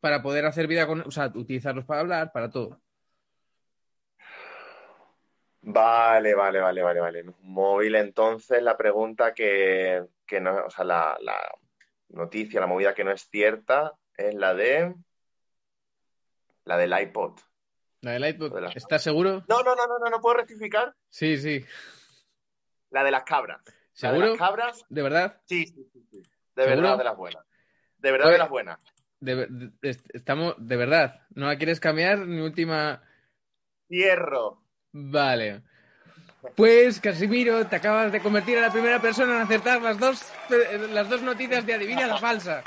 para 0.00 0.22
poder 0.22 0.46
hacer 0.46 0.66
vida 0.66 0.86
con, 0.86 1.02
o 1.02 1.10
sea, 1.10 1.30
utilizarlos 1.34 1.84
para 1.84 2.00
hablar, 2.00 2.32
para 2.32 2.48
todo. 2.48 2.80
Vale, 5.60 6.34
vale, 6.34 6.60
vale, 6.60 6.82
vale, 6.82 7.00
vale. 7.00 7.24
Móvil, 7.40 7.94
entonces, 7.96 8.62
la 8.62 8.76
pregunta 8.76 9.34
que, 9.34 10.02
que 10.26 10.40
no, 10.40 10.64
o 10.64 10.70
sea, 10.70 10.84
la, 10.84 11.16
la 11.20 11.36
noticia, 12.08 12.60
la 12.60 12.66
movida 12.66 12.94
que 12.94 13.04
no 13.04 13.12
es 13.12 13.28
cierta 13.28 13.92
es 14.16 14.34
la 14.34 14.54
de 14.54 14.94
la 16.64 16.76
del 16.76 16.92
iPod. 16.98 17.38
La 18.00 18.12
del 18.12 18.26
iPod, 18.26 18.52
¿estás 18.74 19.02
seguro? 19.02 19.44
No, 19.48 19.62
no, 19.62 19.74
no, 19.74 19.86
no, 19.86 19.98
no, 19.98 20.10
no 20.10 20.20
puedo 20.20 20.36
rectificar. 20.36 20.94
Sí, 21.08 21.38
sí. 21.38 21.64
La 22.90 23.02
de 23.02 23.10
las 23.10 23.24
cabras. 23.24 23.60
La 23.64 23.72
de 23.72 24.18
¿Seguro? 24.18 24.26
las 24.28 24.38
cabras, 24.38 24.84
¿De 24.88 25.02
verdad? 25.02 25.40
sí, 25.46 25.66
sí, 25.66 25.88
sí, 25.92 26.06
sí. 26.10 26.22
De 26.54 26.64
¿Seguro? 26.64 26.82
verdad, 26.82 26.98
de 26.98 27.04
las 27.04 27.16
buenas. 27.16 27.44
De 27.98 28.12
verdad, 28.12 28.26
Oye. 28.26 28.32
de 28.34 28.38
las 28.38 28.50
buenas. 28.50 28.80
De, 29.20 29.72
estamos, 30.12 30.54
de 30.58 30.76
verdad. 30.76 31.22
¿No 31.30 31.46
la 31.46 31.56
quieres 31.56 31.80
cambiar? 31.80 32.18
Mi 32.26 32.40
última. 32.40 33.02
Cierro. 33.88 34.62
Vale. 34.92 35.62
Pues, 36.56 37.00
Casimiro, 37.00 37.66
te 37.66 37.76
acabas 37.76 38.12
de 38.12 38.20
convertir 38.20 38.56
en 38.56 38.62
la 38.62 38.70
primera 38.72 39.00
persona 39.00 39.36
en 39.36 39.42
acertar 39.42 39.80
las 39.80 39.98
dos, 39.98 40.30
eh, 40.50 40.88
las 40.92 41.08
dos 41.08 41.22
noticias 41.22 41.64
de 41.64 41.72
Adivina 41.74 42.06
la 42.06 42.18
falsa. 42.18 42.62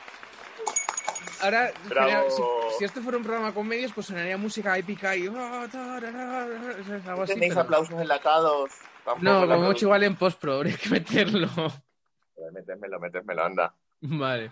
Ahora, 1.42 1.72
genera- 1.88 2.24
si, 2.30 2.42
si 2.80 2.86
esto 2.86 3.02
fuera 3.02 3.18
un 3.18 3.24
programa 3.24 3.54
con 3.54 3.68
medios, 3.68 3.92
pues 3.94 4.08
sonaría 4.08 4.38
música 4.38 4.78
épica 4.78 5.16
y... 5.16 5.28
oh, 5.28 5.68
tarara, 5.72 6.44
algo 6.44 7.24
así, 7.24 7.34
¿Tenéis 7.34 7.54
pero- 7.54 7.62
aplausos 7.62 8.00
enlatados? 8.02 8.72
No, 9.22 9.42
como 9.48 9.60
mucho 9.62 9.86
igual 9.86 10.04
en 10.04 10.16
postpro, 10.16 10.56
habría 10.56 10.76
que 10.78 10.90
meterlo. 10.90 11.48
Métemelo, 12.52 13.00
métemelo, 13.00 13.44
anda. 13.44 13.74
Vale. 14.02 14.52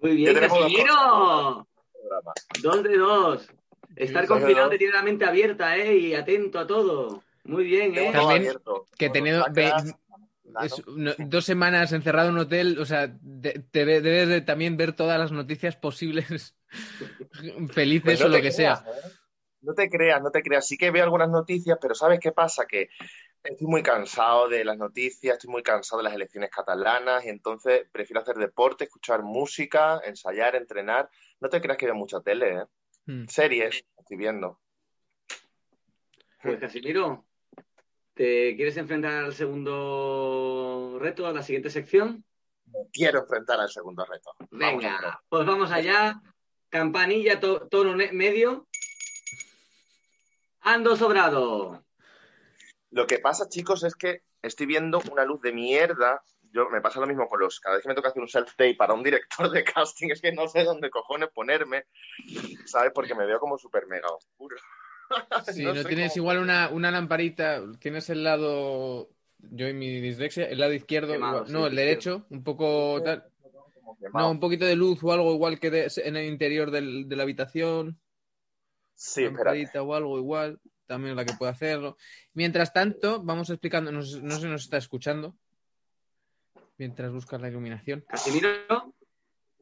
Muy 0.00 0.12
bien, 0.16 0.34
Casimiro. 0.38 1.66
Dos 2.62 2.82
de 2.84 2.96
dos. 2.96 3.48
Estar 3.96 4.22
Sí, 4.22 4.28
confinado 4.28 4.64
dos. 4.66 4.70
te 4.70 4.78
tiene 4.78 4.92
la 4.94 5.02
mente 5.02 5.24
abierta, 5.24 5.76
¿eh? 5.76 5.96
Y 5.96 6.14
atento 6.14 6.58
a 6.60 6.66
todo. 6.66 7.22
Muy 7.44 7.64
bien, 7.64 7.92
¿eh? 7.96 8.10
También 8.12 8.42
abierto. 8.42 8.86
que 8.96 9.08
ve- 9.08 9.20
nano. 9.68 9.98
Es 10.62 10.86
no- 10.86 11.12
dos 11.18 11.44
semanas 11.44 11.92
encerrado 11.92 12.28
en 12.28 12.34
un 12.34 12.40
hotel, 12.40 12.78
o 12.78 12.84
sea, 12.86 13.06
de- 13.20 13.64
te 13.70 13.84
de- 13.84 14.00
debes 14.00 14.28
de 14.28 14.40
también 14.40 14.76
ver 14.76 14.92
todas 14.94 15.18
las 15.18 15.32
noticias 15.32 15.76
posibles, 15.76 16.54
felices 17.72 18.04
Pues 18.04 18.20
no 18.20 18.26
o 18.26 18.28
lo 18.28 18.34
que 18.36 18.40
creas, 18.52 18.56
sea. 18.56 18.84
¿eh? 18.86 19.10
No 19.60 19.74
te 19.74 19.88
creas, 19.90 20.22
no 20.22 20.30
te 20.30 20.42
creas. 20.42 20.66
Sí 20.66 20.78
que 20.78 20.90
veo 20.90 21.02
algunas 21.04 21.28
noticias, 21.28 21.78
pero 21.80 21.94
¿sabes 21.94 22.20
qué 22.20 22.32
pasa? 22.32 22.64
Que 22.66 22.88
estoy 23.42 23.66
muy 23.66 23.82
cansado 23.82 24.48
de 24.48 24.64
las 24.64 24.76
noticias, 24.78 25.34
estoy 25.34 25.50
muy 25.50 25.62
cansado 25.62 25.98
de 25.98 26.04
las 26.04 26.14
elecciones 26.14 26.50
catalanas 26.50 27.24
y 27.24 27.28
entonces 27.28 27.86
prefiero 27.90 28.20
hacer 28.20 28.36
deporte, 28.36 28.84
escuchar 28.84 29.22
música, 29.22 30.00
ensayar, 30.04 30.54
entrenar. 30.54 31.10
No 31.40 31.48
te 31.48 31.60
creas 31.60 31.76
que 31.78 31.86
veo 31.86 31.94
mucha 31.94 32.20
tele, 32.20 32.58
¿eh? 32.58 32.64
Hmm. 33.06 33.24
Series, 33.26 33.84
estoy 33.96 34.16
viendo. 34.16 34.60
Pues 36.42 36.60
Casimiro, 36.60 37.26
¿te 38.18 38.56
quieres 38.56 38.76
enfrentar 38.76 39.12
al 39.12 39.32
segundo 39.32 40.98
reto, 41.00 41.24
a 41.24 41.32
la 41.32 41.44
siguiente 41.44 41.70
sección? 41.70 42.24
Quiero 42.92 43.20
enfrentar 43.20 43.60
al 43.60 43.70
segundo 43.70 44.04
reto. 44.04 44.32
Vamos. 44.50 44.82
Venga, 44.82 45.22
pues 45.28 45.46
vamos 45.46 45.70
allá. 45.70 46.20
Campanilla, 46.68 47.38
to- 47.38 47.68
tono 47.68 47.94
medio. 47.94 48.66
Ando 50.62 50.96
sobrado. 50.96 51.84
Lo 52.90 53.06
que 53.06 53.20
pasa, 53.20 53.48
chicos, 53.48 53.84
es 53.84 53.94
que 53.94 54.22
estoy 54.42 54.66
viendo 54.66 55.00
una 55.12 55.24
luz 55.24 55.40
de 55.40 55.52
mierda. 55.52 56.20
Yo 56.50 56.68
me 56.70 56.80
pasa 56.80 56.98
lo 56.98 57.06
mismo 57.06 57.28
con 57.28 57.38
los. 57.38 57.60
Cada 57.60 57.76
vez 57.76 57.84
que 57.84 57.88
me 57.88 57.94
toca 57.94 58.08
hacer 58.08 58.20
un 58.20 58.28
self-tape 58.28 58.76
para 58.76 58.94
un 58.94 59.04
director 59.04 59.48
de 59.48 59.62
casting, 59.62 60.08
es 60.10 60.20
que 60.20 60.32
no 60.32 60.48
sé 60.48 60.64
dónde 60.64 60.90
cojones 60.90 61.28
ponerme, 61.32 61.84
¿sabes? 62.64 62.90
Porque 62.92 63.14
me 63.14 63.26
veo 63.26 63.38
como 63.38 63.58
súper 63.58 63.86
mega 63.86 64.08
oscuro. 64.08 64.56
Si 65.52 65.64
No 65.64 65.72
tienes 65.84 66.12
cómo- 66.12 66.22
igual 66.22 66.38
una, 66.38 66.68
una 66.70 66.90
lamparita, 66.90 67.62
tienes 67.78 68.10
el 68.10 68.24
lado, 68.24 69.08
yo 69.38 69.68
y 69.68 69.72
mi 69.74 70.00
dislexia, 70.00 70.44
el 70.46 70.58
lado 70.58 70.72
izquierdo, 70.72 71.12
Quemado, 71.12 71.36
igual- 71.38 71.46
sí, 71.46 71.52
no, 71.52 71.58
el 71.60 71.72
izquierdo. 71.72 71.86
derecho, 71.88 72.26
un 72.30 72.42
poco 72.44 73.02
tal. 73.02 73.24
No, 74.14 74.30
un 74.30 74.38
poquito 74.40 74.64
de 74.64 74.76
luz 74.76 75.02
o 75.02 75.12
algo 75.12 75.32
igual 75.32 75.58
que 75.58 75.70
de- 75.70 75.90
en 76.04 76.16
el 76.16 76.26
interior 76.26 76.70
del- 76.70 77.08
de 77.08 77.16
la 77.16 77.22
habitación, 77.24 77.98
Sí, 78.94 79.24
lamparita 79.24 79.82
o 79.82 79.94
algo 79.94 80.18
igual. 80.18 80.60
también 80.86 81.14
la 81.16 81.24
que 81.26 81.34
puede 81.34 81.52
hacerlo. 81.52 81.96
Mientras 82.32 82.72
tanto, 82.72 83.22
vamos 83.22 83.50
explicando, 83.50 83.92
no, 83.92 83.98
no 84.00 84.04
se 84.40 84.48
nos 84.48 84.62
está 84.62 84.78
escuchando. 84.78 85.36
Mientras 86.78 87.12
buscas 87.12 87.40
la 87.42 87.48
iluminación. 87.48 88.04
Casimiro, 88.08 88.48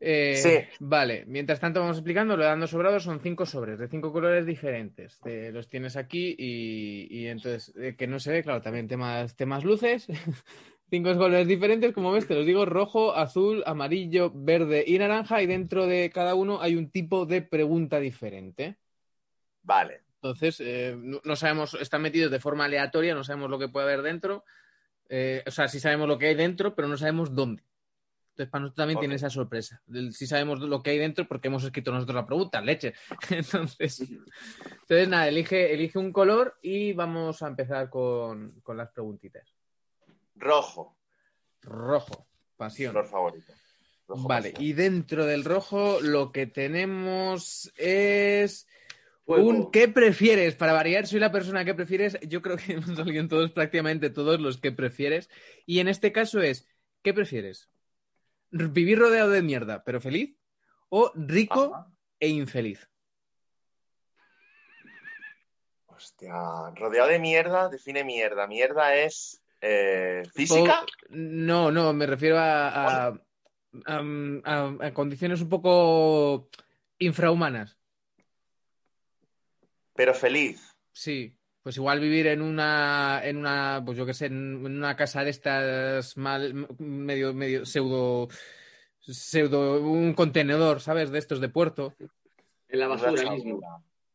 Eh, 0.00 0.36
Sí. 0.36 0.76
Vale, 0.80 1.24
mientras 1.26 1.58
tanto 1.58 1.80
vamos 1.80 1.96
explicando, 1.96 2.36
lo 2.36 2.44
dando 2.44 2.66
sobrados 2.66 3.02
son 3.02 3.20
cinco 3.20 3.46
sobres 3.46 3.78
de 3.78 3.88
cinco 3.88 4.12
colores 4.12 4.44
diferentes. 4.44 5.18
Te 5.20 5.52
los 5.52 5.68
tienes 5.68 5.96
aquí 5.96 6.34
y, 6.38 7.06
y 7.10 7.26
entonces, 7.28 7.74
eh, 7.76 7.94
que 7.96 8.06
no 8.06 8.20
se 8.20 8.32
ve, 8.32 8.42
claro, 8.42 8.60
también 8.60 8.88
temas, 8.88 9.36
temas 9.36 9.64
luces. 9.64 10.06
cinco 10.90 11.16
colores 11.16 11.48
diferentes, 11.48 11.92
como 11.92 12.12
ves, 12.12 12.26
te 12.28 12.34
los 12.34 12.44
digo, 12.46 12.66
rojo, 12.66 13.14
azul, 13.14 13.62
amarillo, 13.66 14.30
verde 14.34 14.84
y 14.86 14.98
naranja 14.98 15.42
y 15.42 15.46
dentro 15.46 15.86
de 15.86 16.10
cada 16.10 16.34
uno 16.34 16.60
hay 16.60 16.76
un 16.76 16.90
tipo 16.90 17.24
de 17.26 17.42
pregunta 17.42 17.98
diferente. 17.98 18.76
Vale. 19.62 20.02
Entonces, 20.16 20.60
eh, 20.60 20.94
no, 20.96 21.20
no 21.24 21.36
sabemos, 21.36 21.74
están 21.74 22.02
metidos 22.02 22.30
de 22.30 22.40
forma 22.40 22.64
aleatoria, 22.64 23.14
no 23.14 23.24
sabemos 23.24 23.50
lo 23.50 23.58
que 23.58 23.68
puede 23.68 23.86
haber 23.86 24.02
dentro. 24.02 24.44
O 25.08 25.50
sea, 25.52 25.68
sí 25.68 25.78
sabemos 25.78 26.08
lo 26.08 26.18
que 26.18 26.26
hay 26.26 26.34
dentro, 26.34 26.74
pero 26.74 26.88
no 26.88 26.96
sabemos 26.96 27.32
dónde. 27.32 27.62
Entonces, 28.36 28.50
para 28.50 28.62
nosotros 28.64 28.82
también 28.82 28.98
tiene 29.00 29.14
esa 29.14 29.30
sorpresa. 29.30 29.80
Sí 30.12 30.26
sabemos 30.26 30.60
lo 30.60 30.82
que 30.82 30.90
hay 30.90 30.98
dentro 30.98 31.26
porque 31.26 31.48
hemos 31.48 31.64
escrito 31.64 31.90
nosotros 31.90 32.16
la 32.16 32.26
pregunta, 32.26 32.60
leche. 32.60 32.92
Entonces, 33.30 34.00
entonces 34.00 35.08
nada, 35.08 35.26
elige, 35.26 35.72
elige 35.72 35.98
un 35.98 36.12
color 36.12 36.58
y 36.60 36.92
vamos 36.92 37.42
a 37.42 37.46
empezar 37.48 37.88
con, 37.88 38.60
con 38.62 38.76
las 38.76 38.90
preguntitas. 38.90 39.54
Rojo. 40.34 40.98
Rojo, 41.62 42.26
pasión. 42.58 42.92
Color 42.92 43.08
favorito. 43.08 43.54
Rojo 44.06 44.28
Vale, 44.28 44.50
pasión. 44.50 44.68
y 44.68 44.72
dentro 44.74 45.24
del 45.24 45.42
rojo 45.42 46.02
lo 46.02 46.30
que 46.30 46.46
tenemos 46.46 47.72
es 47.78 48.68
fuego. 49.24 49.48
un 49.48 49.70
¿qué 49.70 49.88
prefieres? 49.88 50.56
Para 50.56 50.74
variar, 50.74 51.06
soy 51.06 51.20
la 51.20 51.32
persona 51.32 51.64
que 51.64 51.72
prefieres. 51.72 52.18
Yo 52.28 52.42
creo 52.42 52.58
que 52.58 52.72
hemos 52.74 52.94
salido 52.94 53.18
en 53.22 53.30
todos, 53.30 53.50
prácticamente 53.52 54.10
todos 54.10 54.38
los 54.40 54.58
que 54.58 54.72
prefieres. 54.72 55.30
Y 55.64 55.78
en 55.78 55.88
este 55.88 56.12
caso 56.12 56.42
es, 56.42 56.68
¿qué 57.02 57.14
prefieres? 57.14 57.70
¿Vivir 58.56 58.98
rodeado 58.98 59.30
de 59.30 59.42
mierda, 59.42 59.82
pero 59.84 60.00
feliz? 60.00 60.36
¿O 60.88 61.10
rico 61.14 61.74
Ajá. 61.74 61.90
e 62.20 62.28
infeliz? 62.28 62.88
Hostia, 65.86 66.34
rodeado 66.74 67.08
de 67.08 67.18
mierda, 67.18 67.68
define 67.68 68.04
mierda. 68.04 68.46
Mierda 68.46 68.94
es 68.94 69.42
eh, 69.60 70.22
física. 70.34 70.84
No, 71.08 71.70
no, 71.70 71.92
me 71.92 72.06
refiero 72.06 72.38
a, 72.38 72.68
a- 72.68 73.20
a- 73.86 74.02
a- 74.44 74.76
a 74.86 74.94
condiciones 74.94 75.40
un 75.40 75.48
poco 75.48 76.48
infrahumanas. 76.98 77.78
pero 79.94 80.12
feliz. 80.12 80.60
Sí, 80.92 81.34
pues 81.66 81.78
igual 81.78 81.98
vivir 81.98 82.28
en 82.28 82.42
una, 82.42 83.20
en 83.24 83.38
una, 83.38 83.82
pues 83.84 83.98
yo 83.98 84.06
qué 84.06 84.14
sé, 84.14 84.26
en 84.26 84.64
una 84.64 84.94
casa 84.94 85.24
de 85.24 85.30
estas 85.30 86.16
mal, 86.16 86.68
medio, 86.78 87.34
medio 87.34 87.66
pseudo, 87.66 88.28
pseudo, 89.00 89.80
un 89.82 90.14
contenedor, 90.14 90.80
¿sabes? 90.80 91.10
De 91.10 91.18
estos 91.18 91.40
de 91.40 91.48
puerto. 91.48 91.92
En 92.68 92.78
la 92.78 92.86
basura 92.86 93.32
mismo. 93.32 93.60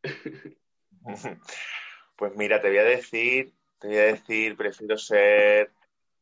Pues 2.15 2.35
mira, 2.37 2.61
te 2.61 2.69
voy 2.69 2.77
a 2.77 2.83
decir, 2.83 3.53
te 3.79 3.87
voy 3.89 3.97
a 3.97 4.03
decir, 4.03 4.55
prefiero 4.55 4.97
ser 4.97 5.73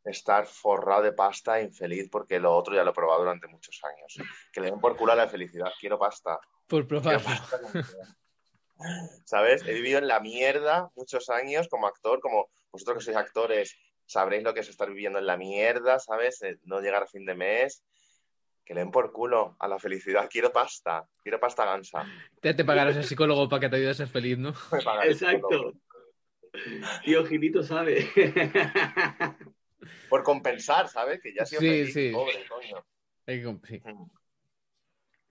estar 0.04 0.48
forrado 0.48 1.04
de 1.04 1.12
pasta 1.12 1.60
e 1.60 1.66
infeliz 1.66 2.10
porque 2.10 2.40
lo 2.40 2.56
otro 2.56 2.74
ya 2.74 2.84
lo 2.84 2.90
he 2.90 2.96
probado 2.96 3.20
durante 3.20 3.48
muchos 3.48 3.80
años. 3.84 4.18
Que 4.52 4.62
le 4.62 4.72
den 4.72 4.80
por 4.80 4.98
culo 4.98 5.12
a 5.12 5.16
la 5.16 5.28
felicidad. 5.28 5.70
Quiero 5.80 6.00
pasta. 6.00 6.40
Por 6.66 6.88
Quiero 6.88 7.20
¿Sabes? 9.26 9.64
He 9.68 9.74
vivido 9.74 10.00
en 10.00 10.08
la 10.08 10.20
mierda 10.20 10.90
muchos 10.96 11.30
años 11.30 11.68
como 11.68 11.88
actor, 11.88 12.20
como 12.22 12.50
vosotros 12.72 12.98
que 13.00 13.04
sois 13.06 13.18
actores 13.18 13.78
sabréis 14.06 14.44
lo 14.44 14.54
que 14.54 14.62
es 14.62 14.70
estar 14.70 14.90
viviendo 14.90 15.20
en 15.20 15.28
la 15.28 15.38
mierda, 15.38 16.00
¿sabes? 16.00 16.42
Eh, 16.42 16.58
No 16.64 16.80
llegar 16.82 17.04
a 17.04 17.08
fin 17.08 17.26
de 17.26 17.36
mes. 17.36 17.84
Que 18.66 18.74
le 18.76 18.82
den 18.82 18.92
por 18.92 19.12
culo 19.12 19.56
a 19.60 19.68
la 19.68 19.80
felicidad. 19.80 20.30
Quiero 20.32 20.52
pasta. 20.52 21.08
Quiero 21.24 21.40
pasta 21.40 21.66
gansa. 21.66 22.06
Ya 22.44 22.56
te 22.56 22.64
pagarás 22.64 22.96
el 22.98 23.04
psicólogo 23.04 23.50
para 23.50 23.62
que 23.62 23.70
te 23.70 23.76
ayude 23.78 23.90
a 23.90 23.94
ser 23.96 24.08
feliz, 24.08 24.38
¿no? 24.38 24.54
Exacto. 25.04 25.74
Tío 27.04 27.26
Gilito 27.26 27.64
sabe. 27.64 28.08
Por 30.10 30.24
compensar, 30.24 30.88
¿sabes? 30.88 31.20
Que 31.22 31.34
ya 31.34 31.44
he 31.44 31.46
sido 31.46 31.62
Sí, 31.62 31.68
feliz, 31.68 31.94
sí. 31.94 32.12
pobre, 32.12 32.46
coño. 32.48 32.86
Hay 33.28 33.42
que 33.42 33.46
comp- 33.48 33.68
sí. 33.68 33.82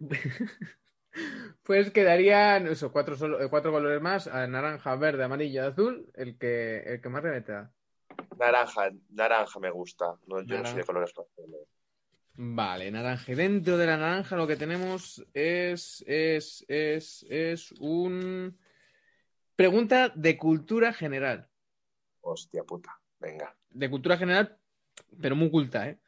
Pues 1.62 1.90
quedarían 1.90 2.66
eso, 2.66 2.92
cuatro, 2.92 3.16
solo- 3.16 3.40
eh, 3.40 3.48
cuatro 3.50 3.72
colores 3.72 4.00
más, 4.00 4.26
naranja, 4.26 4.96
verde, 4.96 5.24
amarillo, 5.24 5.66
azul, 5.66 6.10
el 6.14 6.38
que, 6.38 6.78
el 6.80 7.00
que 7.00 7.08
más. 7.08 7.22
Naranja, 8.38 8.90
naranja 9.10 9.60
me 9.60 9.70
gusta. 9.70 10.16
No, 10.26 10.42
yo 10.42 10.58
no 10.58 10.64
soy 10.64 10.78
de 10.78 10.84
colores 10.84 11.12
pasteles. 11.12 11.60
Vale, 12.34 12.90
naranja. 12.90 13.32
Y 13.32 13.34
dentro 13.34 13.76
de 13.76 13.86
la 13.86 13.96
naranja 13.96 14.36
lo 14.36 14.46
que 14.46 14.56
tenemos 14.56 15.26
es, 15.34 16.04
es, 16.06 16.64
es, 16.68 17.26
es 17.28 17.72
un... 17.80 18.56
Pregunta 19.56 20.12
de 20.14 20.38
cultura 20.38 20.92
general. 20.92 21.48
Hostia 22.20 22.62
puta. 22.62 22.98
Venga. 23.18 23.56
De 23.70 23.90
cultura 23.90 24.16
general, 24.16 24.56
pero 25.20 25.34
muy 25.34 25.50
culta, 25.50 25.88
¿eh? 25.88 25.98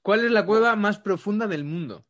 ¿Cuál 0.00 0.24
es 0.24 0.30
la 0.30 0.46
cueva 0.46 0.74
más 0.74 0.98
profunda 0.98 1.46
del 1.46 1.64
mundo? 1.64 2.06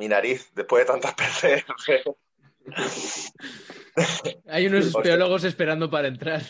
Mi 0.00 0.08
nariz, 0.08 0.50
después 0.54 0.86
de 0.86 0.92
tantas 0.92 1.12
PCR. 1.14 2.16
Hay 4.48 4.66
unos 4.66 4.86
espeleólogos 4.86 5.44
esperando 5.44 5.90
para 5.90 6.08
entrar. 6.08 6.40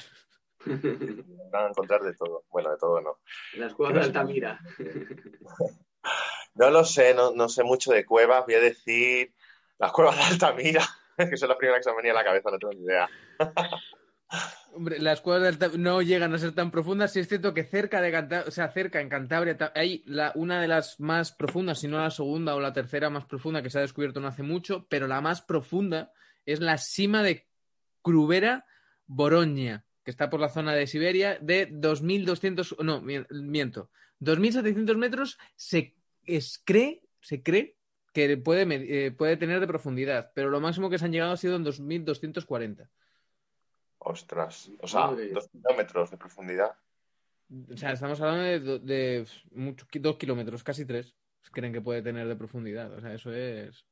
Van 0.65 1.65
a 1.65 1.69
encontrar 1.71 2.01
de 2.03 2.15
todo. 2.15 2.45
Bueno, 2.49 2.71
de 2.71 2.77
todo 2.77 3.01
no. 3.01 3.19
Las 3.55 3.75
cuevas 3.75 3.95
de 3.95 4.01
Altamira. 4.03 4.61
No 6.55 6.71
lo 6.71 6.85
sé, 6.85 7.13
no, 7.13 7.33
no 7.33 7.49
sé 7.49 7.65
mucho 7.65 7.91
de 7.91 8.07
cuevas. 8.07 8.45
Voy 8.47 8.55
a 8.55 8.61
decir 8.61 9.35
las 9.79 9.91
cuevas 9.91 10.17
de 10.17 10.23
Altamira, 10.23 10.85
que 11.17 11.37
son 11.37 11.49
las 11.49 11.59
primeras 11.59 11.81
que 11.81 11.85
se 11.85 11.91
me 11.91 11.97
venía 11.97 12.13
a 12.13 12.23
la 12.23 12.25
cabeza, 12.25 12.53
no 12.53 12.59
tengo 12.61 12.75
ni 12.75 12.85
idea. 12.85 13.11
Las 14.99 15.21
cuevas 15.21 15.59
no 15.77 16.01
llegan 16.01 16.33
a 16.33 16.39
ser 16.39 16.53
tan 16.53 16.71
profundas. 16.71 17.13
Sí 17.13 17.21
es 17.21 17.29
cierto 17.29 17.53
que 17.53 17.65
cerca 17.65 18.01
de 18.01 18.13
Cantabria, 18.13 18.49
o 18.49 18.51
sea, 18.51 18.73
en 18.75 19.09
Cantabria, 19.09 19.57
ta- 19.57 19.73
hay 19.75 20.05
una 20.37 20.61
de 20.61 20.69
las 20.69 21.01
más 21.01 21.33
profundas, 21.33 21.81
si 21.81 21.89
no 21.89 21.99
la 21.99 22.11
segunda 22.11 22.55
o 22.55 22.61
la 22.61 22.73
tercera 22.73 23.11
más 23.11 23.25
profunda 23.25 23.63
que 23.63 23.71
se 23.71 23.79
ha 23.79 23.83
descubierto 23.83 24.21
no 24.21 24.29
hace 24.29 24.43
mucho, 24.45 24.87
pero 24.89 25.09
la 25.09 25.21
más 25.21 25.43
profunda 25.43 26.13
es 26.47 26.61
la 26.61 26.79
cima 26.79 27.23
de 27.23 27.49
Crubera 28.03 28.65
Boroña, 29.07 29.85
que 30.05 30.11
está 30.13 30.31
por 30.31 30.39
la 30.41 30.49
zona 30.49 30.73
de 30.75 30.87
Siberia, 30.87 31.37
de 31.41 31.67
2.200, 31.71 32.77
no, 32.85 33.03
mien- 33.03 33.27
miento, 33.31 33.91
2.700 34.21 34.97
metros 34.97 35.39
se 35.57 35.97
es- 36.25 36.63
cree, 36.65 37.03
se 37.21 37.43
cree 37.43 37.77
que 38.15 38.37
puede, 38.37 39.07
eh, 39.07 39.11
puede 39.11 39.37
tener 39.37 39.59
de 39.61 39.67
profundidad, 39.67 40.31
pero 40.35 40.49
lo 40.49 40.61
máximo 40.61 40.89
que 40.89 40.99
se 40.99 41.05
han 41.05 41.13
llegado 41.13 41.33
ha 41.33 41.37
sido 41.37 41.57
en 41.57 41.65
2.240. 41.65 42.89
Ostras. 44.03 44.71
O 44.81 44.89
sea, 44.89 45.07
Madre. 45.09 45.29
dos 45.31 45.49
kilómetros 45.49 46.11
de 46.11 46.17
profundidad. 46.17 46.73
O 47.73 47.77
sea, 47.77 47.93
estamos 47.93 48.21
hablando 48.21 48.45
de, 48.45 48.79
de 48.81 49.27
mucho- 49.53 49.87
dos 49.93 50.17
kilómetros, 50.17 50.63
casi 50.65 50.85
tres. 50.87 51.15
Creen 51.53 51.73
que 51.73 51.81
puede 51.81 52.01
tener 52.03 52.27
de 52.29 52.37
profundidad. 52.37 52.93
O 52.93 53.01
sea, 53.01 53.13
eso 53.15 53.33
es. 53.33 53.85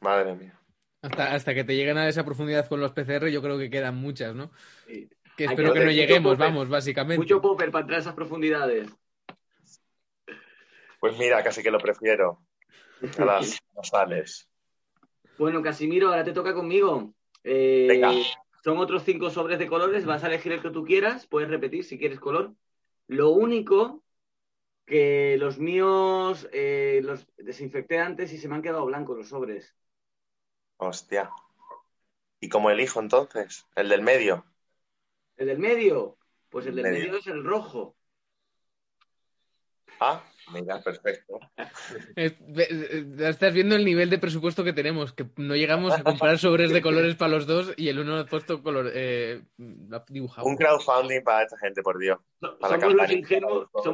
Madre 0.00 0.34
mía. 0.34 0.58
Hasta, 1.02 1.34
hasta 1.34 1.54
que 1.54 1.64
te 1.64 1.74
lleguen 1.74 1.98
a 1.98 2.08
esa 2.08 2.24
profundidad 2.24 2.66
con 2.68 2.80
los 2.80 2.92
PCR, 2.92 3.28
yo 3.28 3.42
creo 3.42 3.58
que 3.58 3.70
quedan 3.70 3.96
muchas, 3.96 4.34
¿no? 4.34 4.52
Sí. 4.86 5.08
Que 5.36 5.44
espero 5.46 5.72
que 5.72 5.80
que 5.80 5.84
no 5.86 5.90
lleguemos, 5.90 6.32
popper. 6.34 6.46
vamos, 6.48 6.68
básicamente. 6.68 7.18
Mucho 7.18 7.40
popper 7.40 7.70
para 7.70 7.82
entrar 7.82 7.98
a 7.98 8.02
esas 8.02 8.14
profundidades. 8.14 8.88
Pues 11.00 11.18
mira, 11.18 11.42
casi 11.42 11.62
que 11.62 11.70
lo 11.70 11.78
prefiero. 11.78 12.40
A 13.18 13.24
las 13.24 13.58
nasales. 13.76 14.48
Bueno, 15.38 15.60
Casimiro, 15.62 16.08
ahora 16.08 16.22
te 16.22 16.32
toca 16.32 16.54
conmigo. 16.54 17.14
Eh, 17.44 17.86
Venga. 17.88 18.12
Son 18.62 18.78
otros 18.78 19.02
cinco 19.04 19.30
sobres 19.30 19.58
de 19.58 19.66
colores, 19.66 20.04
vas 20.04 20.22
a 20.22 20.28
elegir 20.28 20.52
el 20.52 20.62
que 20.62 20.70
tú 20.70 20.84
quieras, 20.84 21.26
puedes 21.26 21.50
repetir 21.50 21.84
si 21.84 21.98
quieres 21.98 22.20
color. 22.20 22.54
Lo 23.08 23.30
único 23.30 24.02
que 24.86 25.36
los 25.38 25.58
míos 25.58 26.48
eh, 26.52 27.00
los 27.02 27.26
desinfecté 27.36 27.98
antes 27.98 28.32
y 28.32 28.38
se 28.38 28.48
me 28.48 28.54
han 28.54 28.62
quedado 28.62 28.86
blancos 28.86 29.16
los 29.18 29.28
sobres. 29.28 29.74
Hostia. 30.76 31.30
¿Y 32.40 32.48
cómo 32.48 32.70
elijo 32.70 33.00
entonces? 33.00 33.66
¿El 33.74 33.88
del 33.88 34.02
medio? 34.02 34.44
¿El 35.36 35.46
del 35.48 35.58
medio? 35.58 36.18
Pues 36.48 36.66
el 36.66 36.76
del 36.76 36.84
Medio. 36.84 37.04
medio 37.06 37.18
es 37.18 37.26
el 37.26 37.42
rojo. 37.44 37.96
Ah, 39.98 40.22
mira, 40.52 40.80
perfecto. 40.80 41.38
Eh, 42.16 42.36
Estás 43.18 43.52
viendo 43.52 43.76
el 43.76 43.84
nivel 43.84 44.10
de 44.10 44.18
presupuesto 44.18 44.64
que 44.64 44.72
tenemos, 44.72 45.12
que 45.12 45.26
no 45.36 45.56
llegamos 45.56 45.92
a 45.92 46.02
comprar 46.02 46.38
sobres 46.38 46.70
de 46.70 46.82
colores 46.82 47.14
para 47.14 47.30
los 47.30 47.46
dos 47.46 47.72
y 47.76 47.88
el 47.88 47.98
uno 47.98 48.18
ha 48.18 48.26
puesto 48.26 48.62
color. 48.62 48.90
Eh, 48.94 49.42
dibujado. 50.08 50.46
Un 50.46 50.56
crowdfunding 50.56 51.22
para 51.22 51.44
esta 51.44 51.58
gente, 51.58 51.82
por 51.82 51.98
Dios. 51.98 52.18
Para 52.60 52.80
Somos 52.80 52.94
los 52.94 53.10
ingenuos, 53.10 53.68
los 53.72 53.84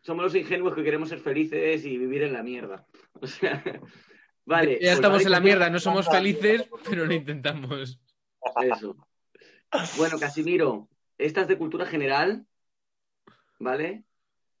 somos 0.00 0.24
los 0.24 0.34
ingenuos 0.34 0.74
que 0.74 0.82
queremos 0.82 1.08
ser 1.08 1.20
felices 1.20 1.84
y 1.84 1.98
vivir 1.98 2.22
en 2.22 2.32
la 2.32 2.42
mierda. 2.42 2.86
O 3.20 3.26
sea, 3.26 3.64
vale. 4.44 4.74
Ya 4.74 4.78
pues 4.78 4.92
estamos 4.92 5.18
vale, 5.18 5.24
en 5.24 5.32
la 5.32 5.40
mierda, 5.40 5.70
no 5.70 5.80
somos 5.80 6.06
felices, 6.06 6.68
pero 6.88 7.04
lo 7.04 7.12
intentamos. 7.12 7.98
Eso. 8.62 8.96
Bueno, 9.96 10.18
Casimiro, 10.20 10.88
esta 11.18 11.40
es 11.40 11.48
de 11.48 11.58
cultura 11.58 11.84
general, 11.84 12.46
¿vale? 13.58 14.04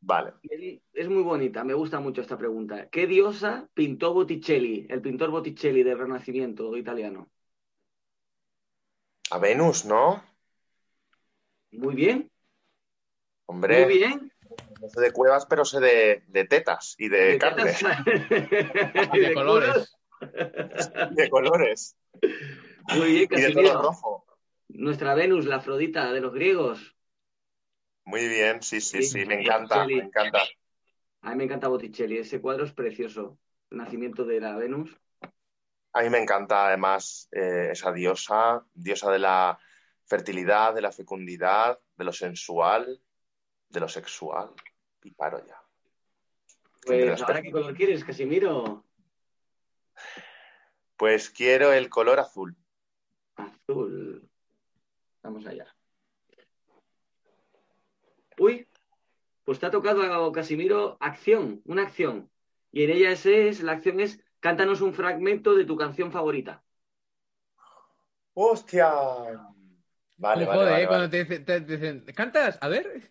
Vale. 0.00 0.32
Es 0.92 1.08
muy 1.08 1.22
bonita, 1.22 1.64
me 1.64 1.74
gusta 1.74 2.00
mucho 2.00 2.20
esta 2.20 2.36
pregunta. 2.38 2.88
¿Qué 2.90 3.06
diosa 3.06 3.68
pintó 3.74 4.12
Botticelli, 4.14 4.86
el 4.90 5.00
pintor 5.00 5.30
Botticelli 5.30 5.82
del 5.82 5.98
Renacimiento 5.98 6.76
italiano? 6.76 7.30
A 9.30 9.38
Venus, 9.38 9.84
¿no? 9.86 10.22
Muy 11.70 11.94
bien, 11.94 12.30
Hombre, 13.46 13.84
muy 13.84 13.98
bien. 13.98 14.32
no 14.80 14.88
sé 14.90 15.00
de 15.00 15.12
cuevas, 15.12 15.46
pero 15.46 15.64
sé 15.64 15.80
de, 15.80 16.24
de 16.28 16.44
tetas 16.44 16.94
y 16.98 17.08
de, 17.08 17.18
De 17.32 17.38
carne, 17.38 17.64
tetas. 17.64 17.82
Y 19.12 19.18
de 19.20 19.32
colores. 19.34 19.98
de 21.08 21.28
colores 21.30 21.96
Muy 22.88 23.12
bien, 23.12 23.28
y 23.30 23.40
de 23.40 23.52
todo 23.52 23.62
Casimiro. 23.62 23.82
rojo. 23.82 24.24
Nuestra 24.68 25.14
Venus, 25.14 25.46
la 25.46 25.56
Afrodita 25.56 26.12
de 26.12 26.20
los 26.20 26.32
griegos. 26.34 26.96
Muy 28.08 28.26
bien, 28.26 28.62
sí, 28.62 28.80
sí, 28.80 29.02
Sí, 29.02 29.20
sí, 29.20 29.26
me 29.26 29.42
encanta, 29.42 29.84
me 29.86 29.98
encanta. 29.98 30.40
A 31.20 31.30
mí 31.30 31.36
me 31.36 31.44
encanta 31.44 31.68
Botticelli, 31.68 32.16
ese 32.16 32.40
cuadro 32.40 32.64
es 32.64 32.72
precioso. 32.72 33.38
El 33.70 33.76
nacimiento 33.76 34.24
de 34.24 34.40
la 34.40 34.56
Venus. 34.56 34.98
A 35.92 36.00
mí 36.00 36.08
me 36.08 36.16
encanta 36.16 36.68
además 36.68 37.28
eh, 37.32 37.68
esa 37.72 37.92
diosa, 37.92 38.64
diosa 38.72 39.10
de 39.10 39.18
la 39.18 39.58
fertilidad, 40.06 40.74
de 40.74 40.80
la 40.80 40.90
fecundidad, 40.90 41.78
de 41.98 42.04
lo 42.04 42.12
sensual, 42.14 42.98
de 43.68 43.80
lo 43.80 43.88
sexual. 43.88 44.54
Y 45.02 45.10
paro 45.10 45.44
ya. 45.46 45.60
Pues 46.86 47.20
ahora 47.20 47.42
qué 47.42 47.52
color 47.52 47.74
quieres, 47.74 48.04
Casimiro. 48.04 48.86
Pues 50.96 51.28
quiero 51.28 51.74
el 51.74 51.90
color 51.90 52.20
azul. 52.20 52.56
Azul. 53.36 54.26
Vamos 55.22 55.46
allá. 55.46 55.74
Uy, 58.38 58.68
pues 59.48 59.58
te 59.58 59.64
ha 59.64 59.70
tocado, 59.70 60.30
Casimiro, 60.30 60.98
acción, 61.00 61.62
una 61.64 61.84
acción. 61.84 62.30
Y 62.70 62.84
en 62.84 62.90
ella 62.90 63.12
ese 63.12 63.48
es, 63.48 63.62
la 63.62 63.72
acción 63.72 63.98
es, 63.98 64.22
cántanos 64.40 64.82
un 64.82 64.92
fragmento 64.92 65.54
de 65.54 65.64
tu 65.64 65.74
canción 65.74 66.12
favorita. 66.12 66.62
¡Hostia! 68.34 68.90
Vale, 68.90 69.48
vale, 70.18 70.44
vale, 70.44 70.68
¿eh? 70.68 70.72
vale. 70.72 70.86
Cuando 70.86 71.08
te 71.08 71.24
dicen, 71.24 71.46
te 71.46 71.60
dicen, 71.60 72.04
¿cantas? 72.14 72.58
A 72.60 72.68
ver. 72.68 73.10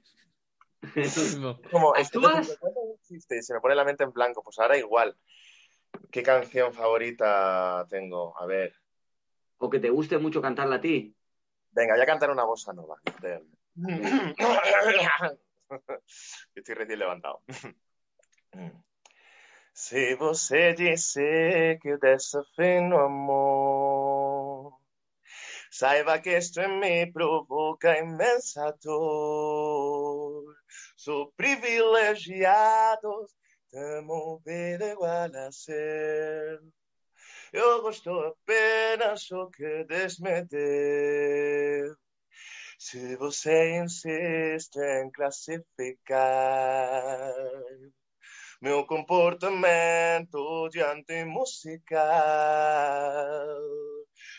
Eso 0.95 1.21
mismo. 1.21 1.59
Como, 1.71 1.95
¿Actúas? 1.95 2.59
y 3.09 3.19
se 3.19 3.53
me 3.55 3.59
pone 3.59 3.73
la 3.73 3.83
mente 3.83 4.03
en 4.03 4.13
blanco. 4.13 4.43
Pues 4.43 4.59
ahora 4.59 4.77
igual. 4.77 5.17
¿Qué 6.11 6.21
canción 6.21 6.71
favorita 6.71 7.87
tengo? 7.89 8.39
A 8.39 8.45
ver. 8.45 8.75
O 9.57 9.71
que 9.71 9.79
te 9.79 9.89
guste 9.89 10.19
mucho 10.19 10.39
cantarla 10.39 10.75
a 10.75 10.81
ti. 10.81 11.15
Venga, 11.71 11.95
voy 11.95 12.03
a 12.03 12.05
cantar 12.05 12.29
una 12.29 12.43
bossa 12.43 12.73
nova. 12.73 13.01
Estoy 16.55 16.75
recién 16.75 16.99
levantado. 16.99 17.41
Se 19.73 20.15
você 20.15 20.73
disse 20.73 21.77
que 21.81 21.97
dessa 21.97 22.41
vez 22.57 22.81
no 22.81 22.97
amor, 22.97 24.73
saiba 25.69 26.19
que 26.19 26.35
esto 26.35 26.61
en 26.61 26.79
mí 26.79 27.11
provoca 27.11 27.99
inmensa 27.99 28.75
dor. 28.83 30.55
Sou 30.95 31.31
privilegiado, 31.33 33.27
temo 33.69 34.41
ver 34.43 34.81
igual 34.81 35.35
a 35.35 35.51
ser. 35.51 36.59
Eu 37.53 37.83
gosto 37.83 38.09
apenas 38.19 39.31
o 39.31 39.49
que 39.51 39.85
desmedeu. 39.85 41.95
Se 42.77 43.15
você 43.17 43.79
insiste 43.79 44.77
em 44.77 45.11
classificar 45.11 46.17
meu 48.61 48.85
comportamento 48.85 50.69
diante 50.69 51.25
musical, 51.25 51.97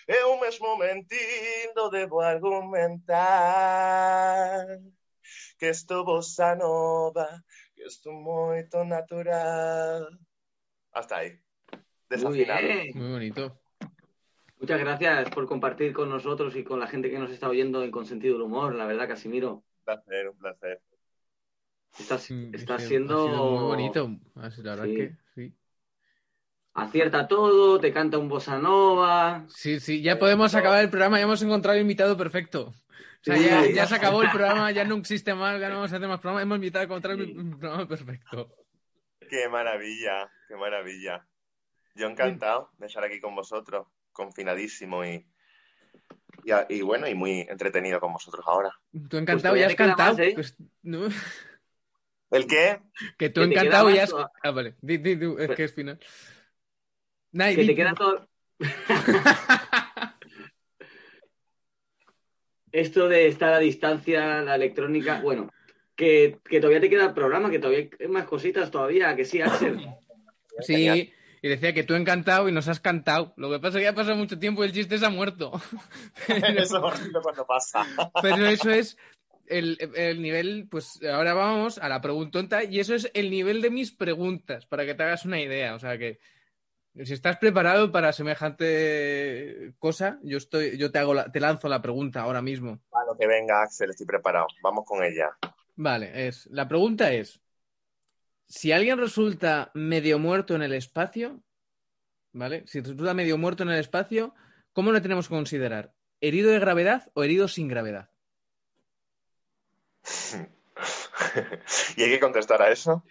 eu 0.06 0.40
mesmo 0.40 0.76
mentindo 0.76 1.90
devo 1.90 2.20
argumentar 2.20 3.18
que 5.58 5.66
estou 5.66 6.04
bossa 6.04 6.54
nova, 6.54 7.42
que 7.74 7.82
estou 7.82 8.12
muito 8.12 8.84
natural. 8.84 10.08
Hasta. 10.92 11.16
Muy 11.22 11.38
Desafinado. 12.10 12.62
bien. 12.62 12.92
Muy 12.94 13.10
bonito. 13.12 13.67
Muchas 14.60 14.80
gracias 14.80 15.30
por 15.30 15.46
compartir 15.46 15.92
con 15.92 16.08
nosotros 16.10 16.56
y 16.56 16.64
con 16.64 16.80
la 16.80 16.86
gente 16.88 17.10
que 17.10 17.18
nos 17.18 17.30
está 17.30 17.48
oyendo 17.48 17.82
en 17.84 17.90
Con 17.90 18.06
Sentido 18.06 18.34
del 18.34 18.42
Humor, 18.42 18.74
la 18.74 18.86
verdad, 18.86 19.06
Casimiro. 19.08 19.54
Un 19.54 19.84
placer, 19.84 20.28
un 20.28 20.38
placer. 20.38 20.80
Estás, 21.98 22.22
ha 22.70 22.78
siendo... 22.78 23.26
sido 23.28 23.50
muy 23.52 23.64
bonito. 23.64 24.10
La 24.34 24.48
verdad 24.48 24.84
Sí. 24.84 24.94
que 24.96 25.16
sí. 25.34 25.54
Acierta 26.74 27.26
todo, 27.26 27.80
te 27.80 27.92
canta 27.92 28.18
un 28.18 28.28
bossa 28.28 28.58
nova. 28.58 29.44
Sí, 29.48 29.80
sí, 29.80 30.02
ya 30.02 30.18
podemos 30.18 30.54
acabar 30.54 30.82
el 30.82 30.90
programa, 30.90 31.18
ya 31.18 31.24
hemos 31.24 31.42
encontrado 31.42 31.76
el 31.76 31.82
invitado 31.82 32.16
perfecto. 32.16 32.68
O 32.68 32.74
sea, 33.22 33.36
Sí. 33.36 33.44
ya, 33.46 33.66
ya 33.70 33.86
se 33.86 33.96
acabó 33.96 34.22
el 34.22 34.30
programa, 34.30 34.70
ya 34.70 34.84
no 34.84 34.96
existe 34.96 35.34
más, 35.34 35.60
ya 35.60 35.68
no 35.68 35.76
vamos 35.76 35.92
a 35.92 35.96
hacer 35.96 36.08
más 36.08 36.20
programas, 36.20 36.42
hemos 36.42 36.56
invitado 36.56 36.82
a 36.82 36.84
encontrar 36.84 37.18
el 37.18 37.34
programa 37.58 37.88
perfecto. 37.88 38.54
Qué 39.28 39.48
maravilla, 39.48 40.30
qué 40.46 40.56
maravilla. 40.56 41.26
Yo 41.96 42.06
encantado 42.06 42.70
de 42.78 42.86
estar 42.86 43.02
aquí 43.02 43.20
con 43.20 43.34
vosotros, 43.34 43.88
confinadísimo 44.18 45.04
y, 45.04 45.24
y, 46.68 46.82
bueno, 46.82 47.06
y 47.08 47.14
muy 47.14 47.40
entretenido 47.48 48.00
con 48.00 48.12
vosotros 48.12 48.44
ahora. 48.46 48.70
Tú 49.08 49.16
encantado, 49.16 49.54
todavía 49.54 49.62
ya 49.62 49.68
has 49.68 49.74
cantado. 49.76 50.10
más, 50.10 50.18
¿eh? 50.26 50.32
Pues, 50.34 50.56
no, 50.82 51.08
¿El 52.30 52.46
qué? 52.46 52.80
que 53.16 53.30
tú 53.30 53.40
Que 53.40 53.46
encantado 53.46 53.88
ya 53.90 54.02
has... 54.02 54.12
Ah, 54.42 54.50
vale, 54.50 54.74
di, 54.82 54.98
di, 54.98 55.14
di, 55.14 55.34
es 55.38 55.50
que 55.52 55.64
es 55.64 55.72
final. 55.72 55.98
Nay, 57.32 57.54
Que 57.54 57.62
di- 57.62 57.68
te 57.68 57.74
queda 57.76 57.94
todo... 57.94 58.28
Esto 62.72 63.08
de 63.08 63.28
estar 63.28 63.54
a 63.54 63.58
distancia, 63.58 64.42
la 64.42 64.54
electrónica, 64.56 65.20
bueno, 65.22 65.50
que, 65.96 66.38
que 66.44 66.60
todavía 66.60 66.80
te 66.80 66.90
queda 66.90 67.06
el 67.06 67.14
programa, 67.14 67.50
que 67.50 67.58
todavía 67.58 67.88
hay 67.98 68.08
más 68.08 68.26
cositas 68.26 68.70
todavía, 68.70 69.16
que 69.16 69.24
sí, 69.24 69.40
Axel. 69.40 69.88
Sí, 70.60 71.12
y 71.42 71.48
decía 71.48 71.72
que 71.72 71.84
tú 71.84 71.94
encantado 71.94 72.48
y 72.48 72.52
nos 72.52 72.68
has 72.68 72.80
cantado. 72.80 73.32
Lo 73.36 73.50
que 73.50 73.58
pasa 73.58 73.78
es 73.78 73.82
que 73.84 73.88
ha 73.88 73.94
pasado 73.94 74.16
mucho 74.16 74.38
tiempo 74.38 74.62
y 74.62 74.66
el 74.68 74.72
chiste 74.72 74.98
se 74.98 75.06
ha 75.06 75.10
muerto. 75.10 75.52
Pero, 76.26 76.46
Eso 76.62 76.86
es 76.92 77.22
cuando 77.22 77.46
pasa. 77.46 77.86
pero 78.22 78.46
eso 78.46 78.70
es 78.70 78.96
el, 79.46 79.78
el 79.94 80.20
nivel, 80.22 80.66
pues 80.70 81.00
ahora 81.02 81.34
vamos 81.34 81.78
a 81.78 81.88
la 81.88 82.00
preguntonta 82.00 82.64
y 82.64 82.80
eso 82.80 82.94
es 82.94 83.10
el 83.14 83.30
nivel 83.30 83.62
de 83.62 83.70
mis 83.70 83.92
preguntas, 83.92 84.66
para 84.66 84.84
que 84.84 84.94
te 84.94 85.02
hagas 85.02 85.24
una 85.24 85.40
idea. 85.40 85.74
O 85.74 85.78
sea 85.78 85.96
que 85.98 86.18
si 87.04 87.12
estás 87.14 87.36
preparado 87.38 87.92
para 87.92 88.12
semejante 88.12 89.72
cosa, 89.78 90.18
yo 90.22 90.36
estoy, 90.38 90.76
yo 90.78 90.90
te 90.90 90.98
hago 90.98 91.14
la- 91.14 91.30
te 91.30 91.40
lanzo 91.40 91.68
la 91.68 91.80
pregunta 91.80 92.22
ahora 92.22 92.42
mismo. 92.42 92.80
A 92.92 93.04
lo 93.04 93.16
que 93.16 93.26
venga, 93.26 93.62
Axel, 93.62 93.90
estoy 93.90 94.06
preparado. 94.06 94.48
Vamos 94.62 94.84
con 94.84 95.02
ella. 95.04 95.30
Vale, 95.76 96.26
es, 96.26 96.46
la 96.50 96.66
pregunta 96.66 97.12
es, 97.12 97.40
si 98.48 98.72
alguien 98.72 98.98
resulta 98.98 99.70
medio 99.74 100.18
muerto 100.18 100.54
en 100.54 100.62
el 100.62 100.72
espacio, 100.72 101.42
¿vale? 102.32 102.64
Si 102.66 102.80
resulta 102.80 103.14
medio 103.14 103.36
muerto 103.36 103.62
en 103.62 103.70
el 103.70 103.78
espacio, 103.78 104.34
¿cómo 104.72 104.90
lo 104.90 105.02
tenemos 105.02 105.28
que 105.28 105.34
considerar? 105.34 105.92
¿Herido 106.20 106.50
de 106.50 106.58
gravedad 106.58 107.10
o 107.14 107.22
herido 107.24 107.46
sin 107.46 107.68
gravedad? 107.68 108.10
¿Y 111.96 112.02
hay 112.02 112.10
que 112.10 112.20
contestar 112.20 112.62
a 112.62 112.70
eso? 112.70 113.04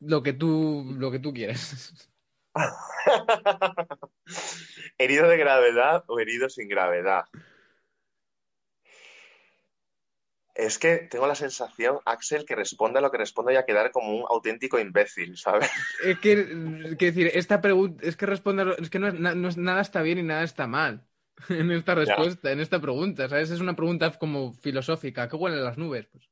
Lo 0.00 0.22
que 0.22 0.32
tú, 0.32 0.94
lo 0.98 1.10
que 1.10 1.20
tú 1.20 1.32
quieras. 1.32 2.10
¿Herido 4.98 5.28
de 5.28 5.36
gravedad 5.36 6.04
o 6.08 6.18
herido 6.18 6.48
sin 6.48 6.68
gravedad? 6.68 7.24
Es 10.54 10.78
que 10.78 10.98
tengo 11.10 11.26
la 11.26 11.34
sensación, 11.34 11.98
Axel, 12.04 12.44
que 12.44 12.54
responda 12.56 12.98
a 12.98 13.02
lo 13.02 13.10
que 13.10 13.18
responda 13.18 13.52
y 13.52 13.56
a 13.56 13.64
quedar 13.64 13.90
como 13.90 14.14
un 14.16 14.24
auténtico 14.28 14.78
imbécil, 14.78 15.36
¿sabes? 15.36 15.70
Es 15.98 16.18
que, 16.18 16.32
es 16.84 16.96
que 16.96 17.06
decir, 17.06 17.30
esta 17.34 17.60
pregunta, 17.60 18.06
es 18.06 18.16
que 18.16 18.26
responder, 18.26 18.74
es 18.78 18.88
que 18.90 18.98
no 18.98 19.12
no 19.12 19.50
nada 19.56 19.80
está 19.82 20.00
bien 20.02 20.18
y 20.18 20.22
nada 20.22 20.42
está 20.44 20.66
mal 20.66 21.06
en 21.50 21.70
esta 21.72 21.94
respuesta, 21.94 22.52
en 22.52 22.60
esta 22.60 22.80
pregunta, 22.80 23.28
¿sabes? 23.28 23.50
Es 23.50 23.60
una 23.60 23.76
pregunta 23.76 24.10
como 24.18 24.54
filosófica. 24.54 25.28
¿Qué 25.28 25.36
huelen 25.36 25.62
las 25.64 25.76
nubes? 25.78 26.06
Pues, 26.10 26.24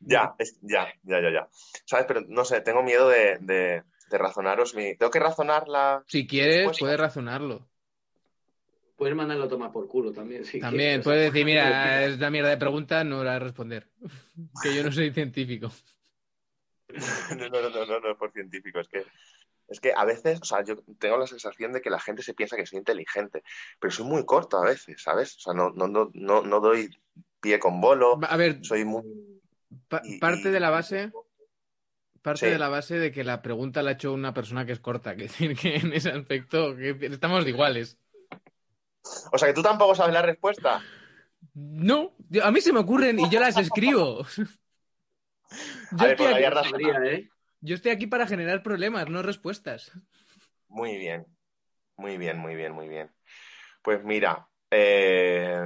Ya, 0.00 0.34
es- 0.38 0.58
ya, 0.62 0.88
ya, 1.04 1.20
ya, 1.20 1.30
ya. 1.30 1.48
¿Sabes? 1.86 2.06
Pero 2.06 2.22
no 2.28 2.44
sé, 2.44 2.60
tengo 2.60 2.82
miedo 2.82 3.08
de, 3.08 3.38
de- 3.40 3.84
de 4.10 4.18
razonaros 4.18 4.74
mi. 4.74 4.96
Tengo 4.96 5.10
que 5.10 5.20
razonarla. 5.20 6.04
si 6.06 6.26
quieres, 6.26 6.76
puedes 6.78 6.98
razonarlo. 7.00 7.68
Puedes 9.02 9.16
mandarlo 9.16 9.44
a 9.46 9.48
tomar 9.48 9.72
por 9.72 9.88
culo 9.88 10.12
también. 10.12 10.44
si 10.44 10.60
También 10.60 10.88
quieres. 10.90 11.04
puedes 11.04 11.32
decir, 11.32 11.44
mira, 11.44 12.04
es 12.04 12.18
una 12.18 12.30
mierda 12.30 12.50
de 12.50 12.56
pregunta, 12.56 13.02
no 13.02 13.24
la 13.24 13.32
voy 13.32 13.36
a 13.36 13.38
responder. 13.40 13.88
Que 14.62 14.72
yo 14.76 14.84
no 14.84 14.92
soy 14.92 15.10
científico. 15.12 15.72
No, 17.36 17.48
no, 17.48 17.70
no, 17.70 17.86
no, 17.86 18.00
no 18.00 18.10
es 18.12 18.16
por 18.16 18.32
científico, 18.32 18.78
es 18.78 18.86
que 18.88 19.04
es 19.68 19.80
que 19.80 19.92
a 19.96 20.04
veces, 20.04 20.38
o 20.40 20.44
sea, 20.44 20.62
yo 20.62 20.76
tengo 20.98 21.16
la 21.16 21.26
sensación 21.26 21.72
de 21.72 21.80
que 21.80 21.90
la 21.90 21.98
gente 21.98 22.22
se 22.22 22.34
piensa 22.34 22.56
que 22.56 22.66
soy 22.66 22.78
inteligente, 22.78 23.42
pero 23.80 23.90
soy 23.90 24.04
muy 24.06 24.24
corto 24.26 24.58
a 24.58 24.66
veces, 24.66 25.02
¿sabes? 25.02 25.34
O 25.38 25.40
sea, 25.40 25.54
no, 25.54 25.70
no, 25.70 25.88
no, 25.88 26.10
no, 26.14 26.42
no 26.42 26.60
doy 26.60 26.90
pie 27.40 27.58
con 27.58 27.80
bolo, 27.80 28.20
A 28.28 28.36
ver, 28.36 28.58
soy 28.62 28.84
muy... 28.84 29.02
pa- 29.88 30.02
parte 30.20 30.48
y- 30.48 30.52
de 30.52 30.60
la 30.60 30.70
base, 30.70 31.10
parte 32.20 32.46
Sí. 32.46 32.52
de 32.52 32.58
la 32.58 32.68
base 32.68 32.98
de 32.98 33.10
que 33.10 33.24
la 33.24 33.40
pregunta 33.42 33.82
la 33.82 33.90
ha 33.90 33.94
hecho 33.94 34.12
una 34.12 34.32
persona 34.34 34.64
que 34.66 34.72
es 34.72 34.80
corta, 34.80 35.16
que 35.16 35.22
decir 35.24 35.56
que 35.56 35.76
en 35.76 35.92
ese 35.94 36.10
aspecto 36.10 36.76
que 36.76 36.90
estamos 37.10 37.44
iguales. 37.48 37.98
O 39.32 39.38
sea, 39.38 39.48
que 39.48 39.54
tú 39.54 39.62
tampoco 39.62 39.94
sabes 39.94 40.14
la 40.14 40.22
respuesta. 40.22 40.82
No, 41.54 42.12
a 42.42 42.50
mí 42.50 42.60
se 42.60 42.72
me 42.72 42.80
ocurren 42.80 43.18
y 43.18 43.28
yo 43.28 43.40
las 43.40 43.56
escribo. 43.56 44.24
Yo 45.92 45.98
A 45.98 46.04
ver, 46.04 46.12
estoy, 46.12 46.26
pues 46.32 46.34
aquí, 46.36 46.54
razón. 46.54 46.70
Sabría, 46.70 47.12
¿eh? 47.12 47.30
yo 47.60 47.74
estoy 47.74 47.92
aquí 47.92 48.06
para 48.06 48.26
generar 48.26 48.62
problemas, 48.62 49.10
no 49.10 49.20
respuestas. 49.20 49.92
Muy 50.68 50.96
bien, 50.96 51.26
muy 51.96 52.16
bien, 52.16 52.38
muy 52.38 52.54
bien, 52.54 52.72
muy 52.72 52.88
bien. 52.88 53.10
Pues 53.82 54.02
mira, 54.02 54.48
eh, 54.70 55.60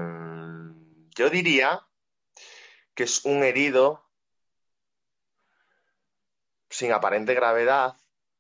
yo 1.17 1.31
diría 1.31 1.87
que 2.95 3.05
es 3.05 3.25
un 3.25 3.45
herido 3.45 4.05
sin 6.69 6.93
aparente 6.93 7.35
gravedad, 7.35 7.97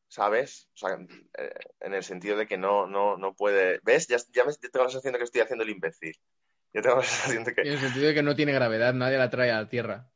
¿sabes? 0.08 0.68
O 0.74 0.76
sea, 0.76 0.98
eh, 1.38 1.54
en 1.80 1.94
el 1.94 2.02
sentido 2.04 2.36
de 2.36 2.46
que 2.46 2.56
no, 2.58 2.86
no, 2.86 3.16
no 3.16 3.34
puede. 3.34 3.80
¿Ves? 3.82 4.06
Ya, 4.08 4.16
ya 4.32 4.44
me 4.44 4.52
ya 4.52 4.58
tengo 4.70 4.84
la 4.84 4.90
sensación 4.90 5.12
de 5.12 5.18
que 5.18 5.24
estoy 5.24 5.40
haciendo 5.42 5.64
el 5.64 5.70
imbécil. 5.70 6.14
Yo 6.72 6.82
tengo 6.82 6.96
la 6.96 7.02
sensación 7.04 7.44
de 7.44 7.54
que, 7.54 7.60
En 7.62 7.68
el 7.68 7.78
sentido 7.80 8.06
de 8.08 8.14
que 8.14 8.22
no 8.22 8.34
tiene 8.36 8.52
gravedad, 8.52 8.94
nadie 8.94 9.18
la 9.18 9.30
trae 9.30 9.50
a 9.50 9.60
la 9.62 9.68
Tierra. 9.68 10.08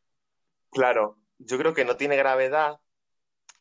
claro, 0.71 1.17
yo 1.39 1.57
creo 1.59 1.73
que 1.75 1.85
no 1.87 1.97
tiene 1.97 2.17
gravedad 2.17 2.79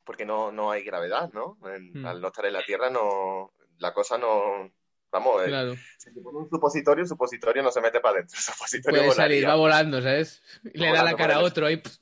porque 0.03 0.25
no, 0.25 0.51
no 0.51 0.71
hay 0.71 0.83
gravedad, 0.83 1.31
¿no? 1.33 1.57
En- 1.73 1.93
Hmm. 2.01 2.05
Al 2.05 2.19
no 2.21 2.27
estar 2.27 2.45
en 2.45 2.53
la 2.53 2.63
Tierra, 2.63 2.89
no, 2.89 3.53
la 3.77 3.93
cosa 3.93 4.17
no. 4.17 4.71
Vamos, 5.11 5.41
eh, 5.43 5.47
Claro. 5.47 5.75
Si 5.97 6.13
te 6.13 6.19
pone 6.21 6.37
un 6.39 6.49
supositorio, 6.49 7.03
el 7.03 7.07
supositorio 7.07 7.63
no 7.63 7.71
se 7.71 7.79
mete 7.81 7.99
para 7.99 8.15
adentro. 8.17 8.35
El 8.37 8.43
supositorio 8.43 9.01
Puede 9.01 9.13
salir, 9.13 9.47
va 9.47 9.55
volando, 9.55 10.01
¿sabes? 10.01 10.41
Y 10.73 10.77
le 10.77 10.91
da 10.91 11.03
la 11.03 11.15
cara 11.15 11.35
a 11.37 11.39
otro 11.41 11.65
ahí. 11.65 11.77
pss. 11.77 12.01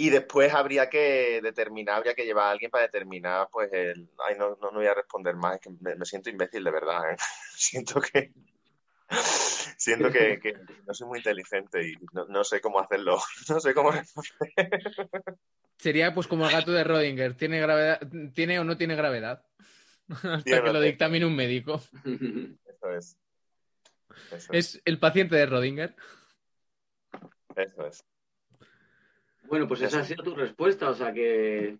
Y 0.00 0.10
después 0.10 0.54
habría 0.54 0.88
que 0.88 1.40
determinar, 1.42 1.96
habría 1.96 2.14
que 2.14 2.24
llevar 2.24 2.46
a 2.46 2.50
alguien 2.52 2.70
para 2.70 2.84
determinar, 2.84 3.48
pues, 3.50 3.68
el... 3.72 4.08
Ay, 4.28 4.36
no, 4.38 4.50
no, 4.50 4.70
no 4.70 4.78
voy 4.78 4.86
a 4.86 4.94
responder 4.94 5.34
más, 5.34 5.56
es 5.56 5.60
que 5.60 5.70
me, 5.80 5.96
me 5.96 6.04
siento 6.04 6.30
imbécil 6.30 6.62
de 6.62 6.70
verdad, 6.70 7.10
¿eh? 7.10 7.16
Siento 7.56 8.00
que... 8.00 8.32
Siento 9.76 10.12
que, 10.12 10.38
que 10.38 10.54
no 10.86 10.94
soy 10.94 11.08
muy 11.08 11.18
inteligente 11.18 11.84
y 11.84 11.94
no, 12.12 12.26
no 12.26 12.44
sé 12.44 12.60
cómo 12.60 12.78
hacerlo. 12.78 13.18
No 13.48 13.58
sé 13.58 13.74
cómo 13.74 13.90
responder. 13.90 14.80
Sería 15.78 16.14
pues 16.14 16.28
como 16.28 16.46
el 16.46 16.52
gato 16.52 16.70
de 16.70 16.84
Rodinger. 16.84 17.34
¿Tiene 17.34 17.58
gravedad? 17.58 18.00
¿Tiene 18.34 18.60
o 18.60 18.64
no 18.64 18.76
tiene 18.76 18.94
gravedad? 18.94 19.44
Hasta 20.08 20.62
que 20.62 20.72
lo 20.72 20.80
dictamine 20.80 21.26
un 21.26 21.34
médico. 21.34 21.82
Eso 22.04 22.92
es. 22.96 23.18
Eso 24.30 24.52
es. 24.52 24.76
Es 24.76 24.82
el 24.84 25.00
paciente 25.00 25.34
de 25.34 25.46
Rodinger. 25.46 25.96
Eso 27.56 27.84
es. 27.84 28.04
Bueno, 29.48 29.66
pues 29.66 29.80
esa 29.82 30.00
ha 30.00 30.04
sido 30.04 30.22
tu 30.22 30.34
respuesta, 30.34 30.90
o 30.90 30.94
sea 30.94 31.12
que 31.12 31.76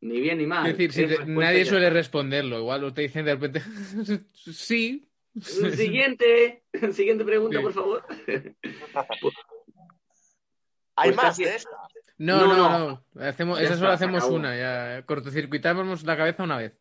ni 0.00 0.20
bien 0.20 0.38
ni 0.38 0.46
mal. 0.46 0.66
Es 0.66 0.76
decir, 0.78 0.92
si 0.92 1.06
te- 1.16 1.24
nadie 1.26 1.64
suele 1.64 1.86
está. 1.86 1.94
responderlo. 1.98 2.58
Igual 2.58 2.92
te 2.94 3.02
dicen 3.02 3.24
de 3.24 3.34
repente, 3.34 3.60
sí. 4.34 5.08
Siguiente, 5.40 6.62
siguiente 6.92 7.24
pregunta, 7.24 7.58
Sí. 7.58 7.62
por 7.62 7.72
favor. 7.72 8.04
Hay 10.96 11.10
Pues 11.10 11.16
más 11.16 11.36
de 11.36 11.56
esta. 11.56 11.70
No, 12.18 12.46
No, 12.46 12.78
no. 12.78 13.04
Hacemos, 13.20 13.60
esa 13.60 13.76
solo 13.76 13.90
hacemos 13.90 14.24
una. 14.24 14.56
Ya 14.56 15.02
cortocircuitamos 15.04 16.04
la 16.04 16.16
cabeza 16.16 16.44
una 16.44 16.58
vez. 16.58 16.78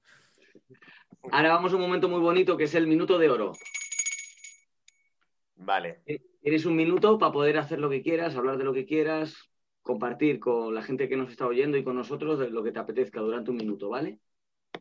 Ahora 1.32 1.50
vamos 1.54 1.72
a 1.74 1.76
un 1.78 1.82
momento 1.82 2.08
muy 2.10 2.20
bonito 2.20 2.56
que 2.56 2.66
es 2.66 2.76
el 2.76 2.86
minuto 2.86 3.18
de 3.18 3.30
oro. 3.30 3.54
Vale. 5.56 6.02
Tienes 6.44 6.66
un 6.66 6.76
minuto 6.76 7.18
para 7.18 7.32
poder 7.32 7.58
hacer 7.58 7.80
lo 7.80 7.90
que 7.90 8.04
quieras, 8.04 8.36
hablar 8.36 8.58
de 8.58 8.66
lo 8.66 8.74
que 8.74 8.86
quieras, 8.86 9.50
compartir 9.84 10.40
con 10.40 10.74
la 10.74 10.82
gente 10.82 11.08
que 11.08 11.18
nos 11.18 11.30
está 11.30 11.46
oyendo 11.46 11.78
y 11.78 11.84
con 11.84 11.96
nosotros 11.96 12.40
lo 12.50 12.64
que 12.64 12.72
te 12.72 12.80
apetezca 12.80 13.20
durante 13.20 13.52
un 13.52 13.58
minuto, 13.58 13.90
¿vale? 13.90 14.20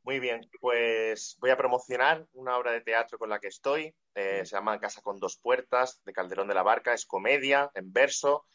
Muy 0.05 0.19
bien, 0.19 0.41
pues 0.61 1.37
voy 1.41 1.51
a 1.51 1.57
promocionar 1.57 2.27
una 2.33 2.57
obra 2.57 2.73
de 2.73 2.81
teatro 2.81 3.19
con 3.19 3.29
la 3.29 3.39
que 3.39 3.49
estoy. 3.49 3.95
eh, 4.15 4.43
se 4.45 4.57
llama 4.57 4.81
Casa 4.81 5.03
con 5.03 5.19
dos 5.19 5.37
puertas, 5.37 6.01
de 6.05 6.13
Calderón 6.13 6.49
de 6.49 6.55
la 6.55 6.63
Barca. 6.63 6.95
Es 6.95 7.05
comedia, 7.05 7.71
en 7.75 7.93
verso. 7.93 8.47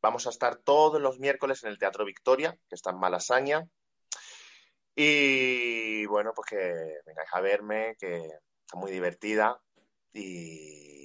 Vamos 0.00 0.26
a 0.26 0.30
estar 0.30 0.56
todos 0.56 1.00
los 1.00 1.18
miércoles 1.18 1.64
en 1.64 1.70
el 1.70 1.78
Teatro 1.78 2.04
Victoria, 2.04 2.56
que 2.68 2.74
está 2.74 2.90
en 2.90 2.98
Malasaña. 2.98 3.66
Y 4.94 6.06
bueno, 6.06 6.32
pues 6.34 6.50
que 6.50 6.56
vengáis 7.06 7.30
a 7.32 7.40
verme, 7.40 7.96
que 7.98 8.16
está 8.16 8.76
muy 8.76 8.92
divertida. 8.92 9.60
Y 10.12 11.03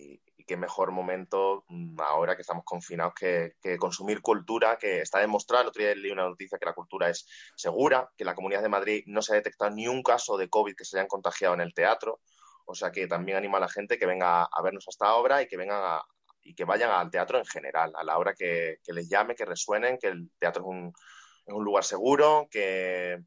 qué 0.50 0.58
mejor 0.58 0.92
momento 0.92 1.64
mm, 1.68 2.02
ahora 2.02 2.36
que 2.36 2.42
estamos 2.42 2.64
confinados 2.66 3.14
que, 3.14 3.54
consumir 3.78 4.20
cultura, 4.20 4.80
que 4.80 5.02
está 5.02 5.20
demostrado. 5.20 5.62
El 5.62 5.68
otro 5.70 5.84
día 5.84 5.94
leí 5.94 6.12
una 6.12 6.24
noticia 6.24 6.58
que 6.58 6.66
la 6.66 6.74
cultura 6.74 7.08
es 7.08 7.28
segura, 7.56 8.10
que 8.18 8.24
en 8.24 8.26
la 8.26 8.34
Comunidad 8.34 8.64
de 8.64 8.70
Madrid 8.70 9.04
no 9.06 9.22
se 9.22 9.34
ha 9.34 9.36
detectado 9.36 9.70
ni 9.70 9.88
un 9.88 10.02
caso 10.02 10.38
de 10.38 10.50
COVID 10.50 10.74
que 10.76 10.86
se 10.86 10.98
hayan 10.98 11.08
contagiado 11.08 11.54
en 11.54 11.62
el 11.62 11.76
teatro. 11.76 12.20
O 12.66 12.74
sea 12.74 12.92
que 12.92 13.06
también 13.06 13.38
anima 13.38 13.60
a 13.60 13.62
la 13.62 13.70
gente 13.70 14.00
que 14.00 14.08
venga 14.08 14.42
a 14.44 14.62
vernos 14.64 14.88
a 14.88 14.90
esta 14.90 15.14
obra 15.14 15.44
y 15.44 15.48
que 15.48 15.56
vengan 15.56 15.82
a- 15.84 16.04
y 16.42 16.56
que 16.56 16.66
vayan 16.66 16.90
al 16.90 17.12
teatro 17.12 17.38
en 17.38 17.46
general, 17.46 17.92
a 17.96 18.04
la 18.04 18.18
hora 18.18 18.34
que, 18.34 18.78
les 18.88 19.08
llame, 19.08 19.36
que 19.36 19.46
resuenen, 19.46 20.00
que 20.00 20.08
el 20.08 20.32
teatro 20.40 20.64
es 20.64 21.54
un 21.54 21.64
lugar 21.64 21.84
seguro, 21.84 22.48
que 22.50 23.20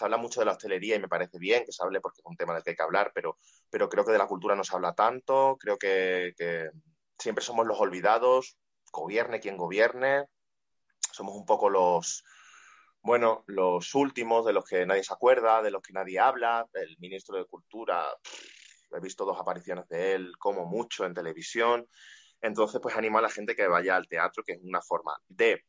se 0.00 0.06
habla 0.06 0.16
mucho 0.16 0.40
de 0.40 0.46
la 0.46 0.52
hostelería 0.52 0.96
y 0.96 0.98
me 0.98 1.08
parece 1.08 1.38
bien 1.38 1.62
que 1.66 1.72
se 1.72 1.82
hable 1.84 2.00
porque 2.00 2.20
es 2.20 2.24
un 2.24 2.36
tema 2.36 2.54
del 2.54 2.62
que 2.62 2.70
hay 2.70 2.76
que 2.76 2.82
hablar, 2.82 3.12
pero, 3.14 3.36
pero 3.68 3.90
creo 3.90 4.02
que 4.02 4.12
de 4.12 4.18
la 4.18 4.26
cultura 4.26 4.56
no 4.56 4.64
se 4.64 4.74
habla 4.74 4.94
tanto, 4.94 5.58
creo 5.60 5.76
que, 5.76 6.32
siempre 7.18 7.44
somos 7.44 7.66
los 7.66 7.78
olvidados, 7.78 8.56
gobierne 8.90 9.40
quien 9.40 9.58
gobierne, 9.58 10.24
somos 11.12 11.36
un 11.36 11.44
poco 11.44 11.68
los, 11.68 12.24
bueno, 13.02 13.44
los 13.46 13.94
últimos 13.94 14.46
de 14.46 14.54
los 14.54 14.64
que 14.64 14.86
nadie 14.86 15.04
se 15.04 15.12
acuerda, 15.12 15.60
de 15.60 15.70
los 15.70 15.82
que 15.82 15.92
nadie 15.92 16.18
habla. 16.18 16.66
El 16.72 16.96
ministro 16.98 17.36
de 17.36 17.44
Cultura, 17.44 18.06
he 18.90 19.00
visto 19.00 19.26
dos 19.26 19.38
apariciones 19.38 19.86
de 19.88 20.14
él, 20.14 20.32
como 20.38 20.64
mucho 20.64 21.04
en 21.04 21.12
televisión. 21.12 21.86
Entonces, 22.40 22.80
pues 22.82 22.96
animo 22.96 23.18
a 23.18 23.22
la 23.22 23.28
gente 23.28 23.54
que 23.54 23.68
vaya 23.68 23.96
al 23.96 24.08
teatro, 24.08 24.42
que 24.42 24.52
es 24.52 24.60
una 24.62 24.80
forma 24.80 25.14
de 25.28 25.62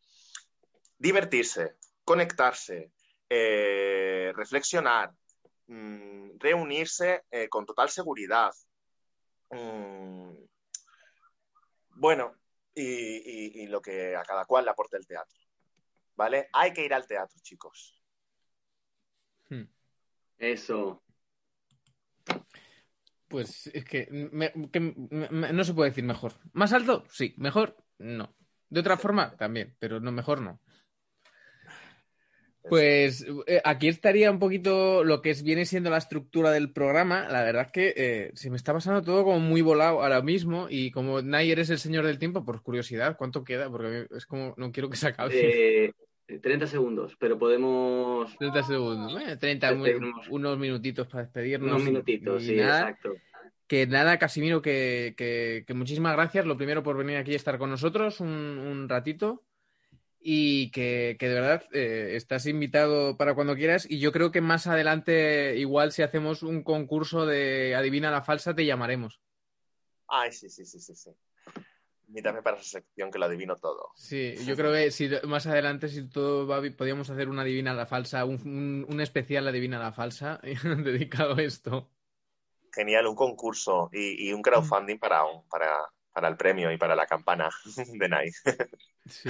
divertirse, 0.98 1.76
conectarse, 2.06 2.94
eh, 3.34 4.34
reflexionar, 4.36 5.14
mm, 5.68 6.32
reunirse 6.38 7.24
eh, 7.32 7.48
con 7.48 7.66
total 7.66 7.90
seguridad. 7.90 8.52
Mm, 9.52 10.34
bueno, 11.96 12.36
y, 12.76 12.84
y- 12.84 13.64
y 13.64 13.68
lo 13.68 13.82
que 13.82 14.16
a 14.18 14.24
cada 14.24 14.44
cual 14.44 14.66
le 14.66 14.72
aporte 14.72 14.98
el 14.98 15.08
teatro. 15.08 15.40
¿Vale? 16.16 16.50
Hay 16.52 16.74
que 16.74 16.84
ir 16.84 16.94
al 16.94 17.08
teatro, 17.08 17.40
chicos. 17.42 18.04
Hmm. 19.50 19.64
Eso. 20.38 21.02
Pues 23.30 23.68
es 23.68 23.86
que, 23.86 24.08
me- 24.12 24.52
que 24.72 24.80
me- 24.82 25.30
me- 25.30 25.54
no 25.54 25.64
se 25.64 25.74
puede 25.74 25.90
decir 25.92 26.04
mejor. 26.04 26.34
¿Más 26.52 26.74
alto? 26.74 27.06
Sí. 27.10 27.34
¿Mejor? 27.38 27.78
No. 27.98 28.36
De 28.70 28.82
otra 28.82 28.98
forma, 28.98 29.38
también, 29.38 29.76
pero 29.80 30.00
no 30.02 30.12
mejor 30.12 30.42
no. 30.42 30.60
Pues 32.70 33.26
eh, 33.48 33.62
aquí 33.64 33.88
estaría 33.88 34.30
un 34.30 34.40
poquito 34.40 35.04
lo 35.04 35.22
que 35.22 35.32
es, 35.32 35.42
viene 35.44 35.66
siendo 35.66 35.90
la 35.90 35.98
estructura 35.98 36.52
del 36.52 36.72
programa. 36.72 37.28
La 37.30 37.44
verdad 37.44 37.66
es 37.68 37.72
que 37.72 37.94
eh, 37.98 38.32
se 38.36 38.50
me 38.50 38.56
está 38.58 38.72
pasando 38.74 39.02
todo 39.02 39.24
como 39.24 39.40
muy 39.40 39.62
volado 39.62 40.02
ahora 40.04 40.22
mismo 40.22 40.68
y 40.70 40.92
como 40.92 41.22
Nayer 41.22 41.60
es 41.60 41.70
el 41.72 41.80
señor 41.80 42.06
del 42.06 42.20
tiempo, 42.20 42.46
por 42.46 42.62
curiosidad, 42.62 43.18
¿cuánto 43.18 43.44
queda? 43.44 43.70
Porque 43.70 44.08
es 44.16 44.26
como, 44.26 44.54
no 44.58 44.72
quiero 44.72 44.90
que 44.90 44.98
se 44.98 45.08
acabe. 45.08 45.86
Eh, 45.86 45.94
30 46.42 46.66
segundos, 46.68 47.18
pero 47.20 47.38
podemos 47.38 48.38
30 48.38 48.64
segundos, 48.64 49.22
eh, 49.22 49.36
30, 49.38 49.74
muy- 49.76 49.90
Tenemos- 49.94 50.28
unos 50.30 50.58
minutitos 50.58 51.08
para 51.08 51.24
despedirnos. 51.24 51.72
unos 51.72 51.84
minutitos, 51.84 52.44
sí, 52.44 52.56
nada. 52.56 52.82
exacto. 52.92 53.16
Que 53.68 53.88
nada, 53.88 54.18
Casimiro, 54.20 54.62
que, 54.62 55.14
que- 55.18 55.64
que 55.66 55.74
muchísimas 55.74 56.14
gracias. 56.14 56.46
Lo 56.46 56.58
primero 56.58 56.84
por 56.84 56.96
venir 56.98 57.18
aquí 57.18 57.32
y 57.32 57.36
estar 57.36 57.58
con 57.58 57.70
nosotros 57.70 58.20
un, 58.20 58.28
un 58.30 58.88
ratito. 58.88 59.44
Y 60.24 60.70
que, 60.72 61.18
que 61.20 61.28
de 61.28 61.34
verdad 61.34 61.64
eh, 61.74 62.12
estás 62.16 62.46
invitado 62.46 63.18
para 63.18 63.34
cuando 63.34 63.56
quieras. 63.56 63.88
Y 63.90 64.00
yo 64.00 64.12
creo 64.12 64.32
que 64.32 64.42
más 64.42 64.68
adelante, 64.68 65.58
igual 65.58 65.92
si 65.92 66.04
hacemos 66.04 66.44
un 66.44 66.64
concurso 66.64 67.26
de 67.26 67.74
Adivina 67.76 68.12
la 68.12 68.22
falsa, 68.22 68.54
te 68.56 68.66
llamaremos. 68.66 69.20
Ay, 70.08 70.32
sí, 70.32 70.50
sí, 70.50 70.66
sí, 70.66 70.80
sí, 70.80 70.96
sí. 70.96 71.10
Invítame 72.08 72.42
para 72.42 72.58
esa 72.58 72.80
sección 72.80 73.10
que 73.10 73.18
lo 73.18 73.26
adivino 73.26 73.56
todo. 73.56 73.90
Sí, 73.96 74.36
yo 74.46 74.58
creo 74.58 74.74
que 74.74 74.92
si 74.92 75.10
más 75.24 75.48
adelante, 75.48 75.88
si 75.88 76.10
todo 76.10 76.46
va 76.46 76.60
bien, 76.60 76.76
podríamos 76.76 77.10
hacer 77.10 77.30
una 77.30 77.44
Adivina 77.44 77.74
la 77.74 77.86
falsa, 77.86 78.26
un, 78.26 78.36
un- 78.46 78.86
un 78.90 79.02
especial 79.02 79.48
Adivina 79.48 79.80
la 79.80 79.94
falsa 79.94 80.40
dedicado 80.84 81.36
a 81.36 81.42
esto. 81.42 81.90
Genial, 82.74 83.08
un 83.08 83.16
concurso 83.16 83.90
y, 83.94 84.28
y 84.30 84.34
un 84.34 84.42
crowdfunding 84.42 84.98
para, 85.00 85.22
para, 85.50 85.70
para 86.14 86.28
el 86.28 86.36
premio 86.38 86.72
y 86.72 86.78
para 86.78 86.96
la 86.96 87.06
campana 87.08 87.50
de 87.76 88.10
Nike. 88.10 88.38
Sí. 89.08 89.30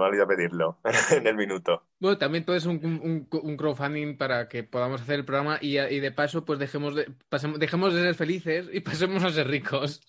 Me 0.00 0.04
ha 0.04 0.08
olvidado 0.08 0.28
pedirlo 0.28 0.78
en 1.12 1.26
el 1.26 1.36
minuto. 1.36 1.82
Bueno, 1.98 2.18
también 2.18 2.44
todo 2.44 2.56
es 2.56 2.66
un, 2.66 2.76
un- 2.84 3.28
un 3.30 3.56
crowdfunding 3.56 4.16
para 4.16 4.48
que 4.48 4.62
podamos 4.64 5.00
hacer 5.02 5.16
el 5.20 5.24
programa 5.24 5.58
y, 5.60 5.78
y 5.78 6.00
de 6.00 6.12
paso, 6.12 6.44
pues 6.44 6.58
dejemos 6.58 6.94
de, 6.94 7.08
pasemos- 7.28 7.58
dejemos 7.58 7.94
de 7.94 8.02
ser 8.02 8.14
felices 8.14 8.68
y 8.72 8.80
pasemos 8.80 9.24
a 9.24 9.30
ser 9.30 9.48
ricos. 9.48 10.00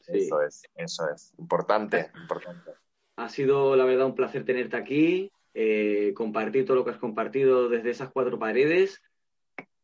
Sí. 0.00 0.12
Eso 0.18 0.42
es, 0.42 0.62
eso 0.74 1.08
es. 1.14 1.32
Importante, 1.38 2.10
importante. 2.22 2.72
Ha 3.16 3.28
sido, 3.28 3.76
la 3.76 3.84
verdad, 3.84 4.06
un 4.06 4.14
placer 4.14 4.44
tenerte 4.44 4.76
aquí, 4.76 5.30
eh, 5.54 6.12
compartir 6.14 6.64
todo 6.64 6.76
lo 6.76 6.84
que 6.84 6.90
has 6.92 6.98
compartido 6.98 7.68
desde 7.68 7.90
esas 7.90 8.10
cuatro 8.10 8.38
paredes 8.38 9.02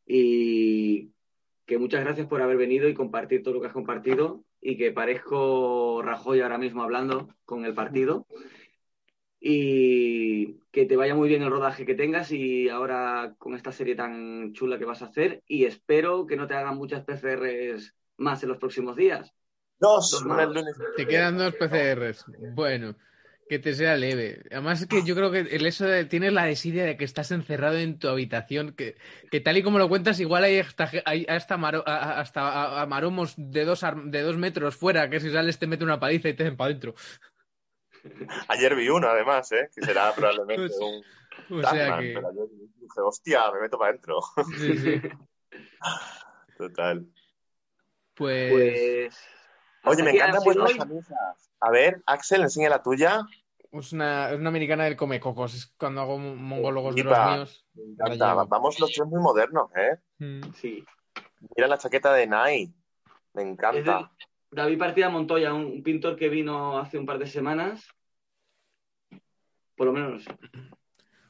y 0.06 1.10
que 1.66 1.78
muchas 1.78 2.04
gracias 2.04 2.26
por 2.28 2.40
haber 2.42 2.56
venido 2.56 2.88
y 2.88 2.94
compartir 2.94 3.42
todo 3.42 3.54
lo 3.54 3.60
que 3.60 3.66
has 3.66 3.72
compartido 3.72 4.42
y 4.60 4.76
que 4.76 4.92
parezco 4.92 6.00
Rajoy 6.02 6.40
ahora 6.40 6.58
mismo 6.58 6.82
hablando 6.82 7.28
con 7.44 7.64
el 7.64 7.74
partido 7.74 8.26
y 9.40 10.60
que 10.72 10.86
te 10.86 10.96
vaya 10.96 11.14
muy 11.14 11.28
bien 11.28 11.42
el 11.42 11.50
rodaje 11.50 11.86
que 11.86 11.94
tengas 11.94 12.32
y 12.32 12.68
ahora 12.68 13.34
con 13.38 13.54
esta 13.54 13.72
serie 13.72 13.94
tan 13.94 14.52
chula 14.52 14.78
que 14.78 14.84
vas 14.84 15.02
a 15.02 15.06
hacer 15.06 15.42
y 15.46 15.64
espero 15.64 16.26
que 16.26 16.36
no 16.36 16.46
te 16.46 16.54
hagan 16.54 16.76
muchas 16.76 17.04
PCRs 17.04 17.94
más 18.16 18.42
en 18.42 18.48
los 18.48 18.58
próximos 18.58 18.96
días. 18.96 19.32
Dos, 19.78 20.10
Dos 20.10 20.22
una 20.24 20.34
más. 20.36 20.44
el 20.46 20.54
lunes. 20.54 20.74
Te 20.96 21.06
quedan 21.06 21.36
dos 21.36 21.54
PCRs. 21.54 22.24
Bueno, 22.54 22.96
que 23.48 23.58
te 23.58 23.74
sea 23.74 23.96
leve. 23.96 24.42
Además 24.50 24.80
es 24.82 24.86
que 24.88 25.02
yo 25.04 25.14
creo 25.14 25.30
que 25.30 25.40
el 25.40 25.66
eso 25.66 25.84
de, 25.84 26.04
tienes 26.06 26.32
la 26.32 26.46
desidia 26.46 26.84
de 26.84 26.96
que 26.96 27.04
estás 27.04 27.30
encerrado 27.30 27.76
en 27.76 27.98
tu 27.98 28.08
habitación, 28.08 28.72
que, 28.72 28.96
que 29.30 29.40
tal 29.40 29.56
y 29.58 29.62
como 29.62 29.78
lo 29.78 29.88
cuentas, 29.88 30.18
igual 30.18 30.44
hay 30.44 30.58
hasta, 30.58 30.90
hay 31.04 31.26
hasta, 31.28 31.56
maro- 31.56 31.84
hasta 31.86 32.40
a- 32.40 32.82
a 32.82 32.86
maromos 32.86 33.34
de 33.36 33.64
dos, 33.64 33.84
de 34.06 34.22
dos 34.22 34.36
metros 34.38 34.74
fuera, 34.76 35.08
que 35.10 35.20
si 35.20 35.30
sales 35.30 35.58
te 35.58 35.66
mete 35.66 35.84
una 35.84 36.00
paliza 36.00 36.28
y 36.30 36.34
te 36.34 36.42
hacen 36.42 36.56
para 36.56 36.70
adentro. 36.70 36.94
Ayer 38.48 38.74
vi 38.74 38.88
uno, 38.88 39.08
además, 39.08 39.50
¿eh? 39.52 39.70
que 39.74 39.84
será 39.84 40.12
probablemente 40.14 40.74
Pues, 41.48 41.58
un 41.58 41.64
O 41.64 41.68
sea 41.68 41.98
que... 41.98 42.12
pero 42.14 42.28
ayer 42.28 42.48
dije, 42.80 43.00
hostia, 43.04 43.52
me 43.52 43.60
meto 43.60 43.78
para 43.78 43.90
adentro. 43.90 44.20
Sí, 44.58 44.78
sí. 44.78 45.02
Total. 46.58 47.06
Pues... 48.14 48.52
Pues. 48.52 49.18
Oye, 49.84 50.02
me 50.02 50.10
encantan 50.10 50.42
vuestras 50.42 50.74
camisas. 50.74 51.50
A 51.60 51.70
ver, 51.70 52.02
Axel, 52.06 52.42
enseña 52.42 52.70
la 52.70 52.82
tuya. 52.82 53.26
Es 53.72 53.92
una, 53.92 54.30
es 54.30 54.38
una 54.38 54.48
americana 54.48 54.84
del 54.84 54.96
Comecocos. 54.96 55.54
Es 55.54 55.66
cuando 55.78 56.00
hago 56.00 56.18
mongólogos 56.18 56.94
de 56.94 57.04
los 57.04 57.18
míos. 57.18 57.66
Me 57.74 57.92
encanta. 57.92 58.34
Vamos 58.44 58.80
los 58.80 58.90
tres 58.90 59.06
muy 59.06 59.20
modernos, 59.20 59.70
¿eh? 59.76 59.98
Mm. 60.18 60.52
Sí. 60.54 60.84
Mira 61.54 61.68
la 61.68 61.78
chaqueta 61.78 62.12
de 62.14 62.26
Nike. 62.26 62.74
Me 63.34 63.42
encanta. 63.42 64.10
David 64.50 64.78
Partida 64.78 65.08
Montoya, 65.08 65.52
un 65.52 65.64
un 65.66 65.82
pintor 65.82 66.16
que 66.16 66.28
vino 66.28 66.78
hace 66.78 66.98
un 66.98 67.06
par 67.06 67.18
de 67.18 67.26
semanas. 67.26 67.86
Por 69.76 69.86
lo 69.88 69.92
menos. 69.92 70.24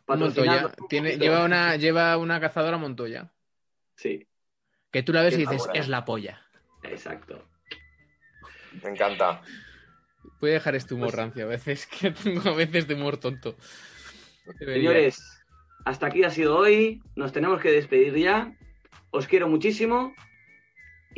Montoya. 0.06 0.72
Tiene, 0.88 1.16
lleva, 1.18 1.44
una, 1.44 1.76
lleva 1.76 2.16
una 2.16 2.40
cazadora 2.40 2.76
Montoya. 2.78 3.32
Sí, 3.96 4.26
Que 4.92 5.02
tú 5.02 5.12
la 5.12 5.22
ves 5.22 5.34
y 5.34 5.38
dices, 5.38 5.66
es 5.74 5.88
la 5.88 6.04
polla. 6.04 6.42
exacto. 6.84 7.48
Me 8.84 8.90
encanta. 8.90 9.40
Voy 10.40 10.50
a 10.50 10.54
dejar 10.54 10.74
este 10.74 10.94
humor 10.94 11.08
Pues- 11.08 11.16
rancio 11.16 11.44
a 11.44 11.48
veces, 11.48 11.86
que 12.00 12.10
tengo 12.12 12.50
a 12.50 12.54
veces 12.54 12.86
de 12.86 12.94
humor 12.94 13.16
tonto. 13.16 13.56
Debería. 14.60 14.90
Señores, 14.90 15.42
hasta 15.84 16.06
aquí 16.06 16.22
ha 16.24 16.30
sido 16.30 16.56
hoy. 16.56 17.02
Nos 17.16 17.32
tenemos 17.32 17.60
que 17.60 17.72
despedir 17.72 18.14
ya. 18.16 18.54
Os 19.10 19.26
quiero 19.26 19.48
muchísimo. 19.48 20.14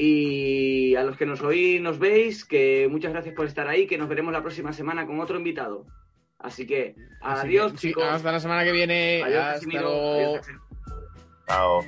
Y 0.00 0.94
a 0.94 1.02
los 1.02 1.16
que 1.16 1.26
nos 1.26 1.42
oís, 1.42 1.80
nos 1.80 1.98
veis, 1.98 2.44
que 2.44 2.86
muchas 2.88 3.12
gracias 3.12 3.34
por 3.34 3.46
estar 3.46 3.66
ahí, 3.66 3.84
que 3.88 3.98
nos 3.98 4.08
veremos 4.08 4.32
la 4.32 4.42
próxima 4.42 4.72
semana 4.72 5.04
con 5.06 5.18
otro 5.18 5.36
invitado. 5.36 5.86
Así 6.38 6.68
que, 6.68 6.94
Así 7.20 7.48
adiós, 7.48 7.72
que, 7.72 7.78
sí, 7.78 7.88
chicos. 7.88 8.04
hasta 8.04 8.30
la 8.30 8.38
semana 8.38 8.62
que 8.62 8.70
viene. 8.70 9.22
Adiós, 9.24 9.38
hasta 9.40 9.52
Casimiro. 9.54 9.82
luego. 9.82 10.36
Adiós. 10.36 10.46
Chao. 11.48 11.84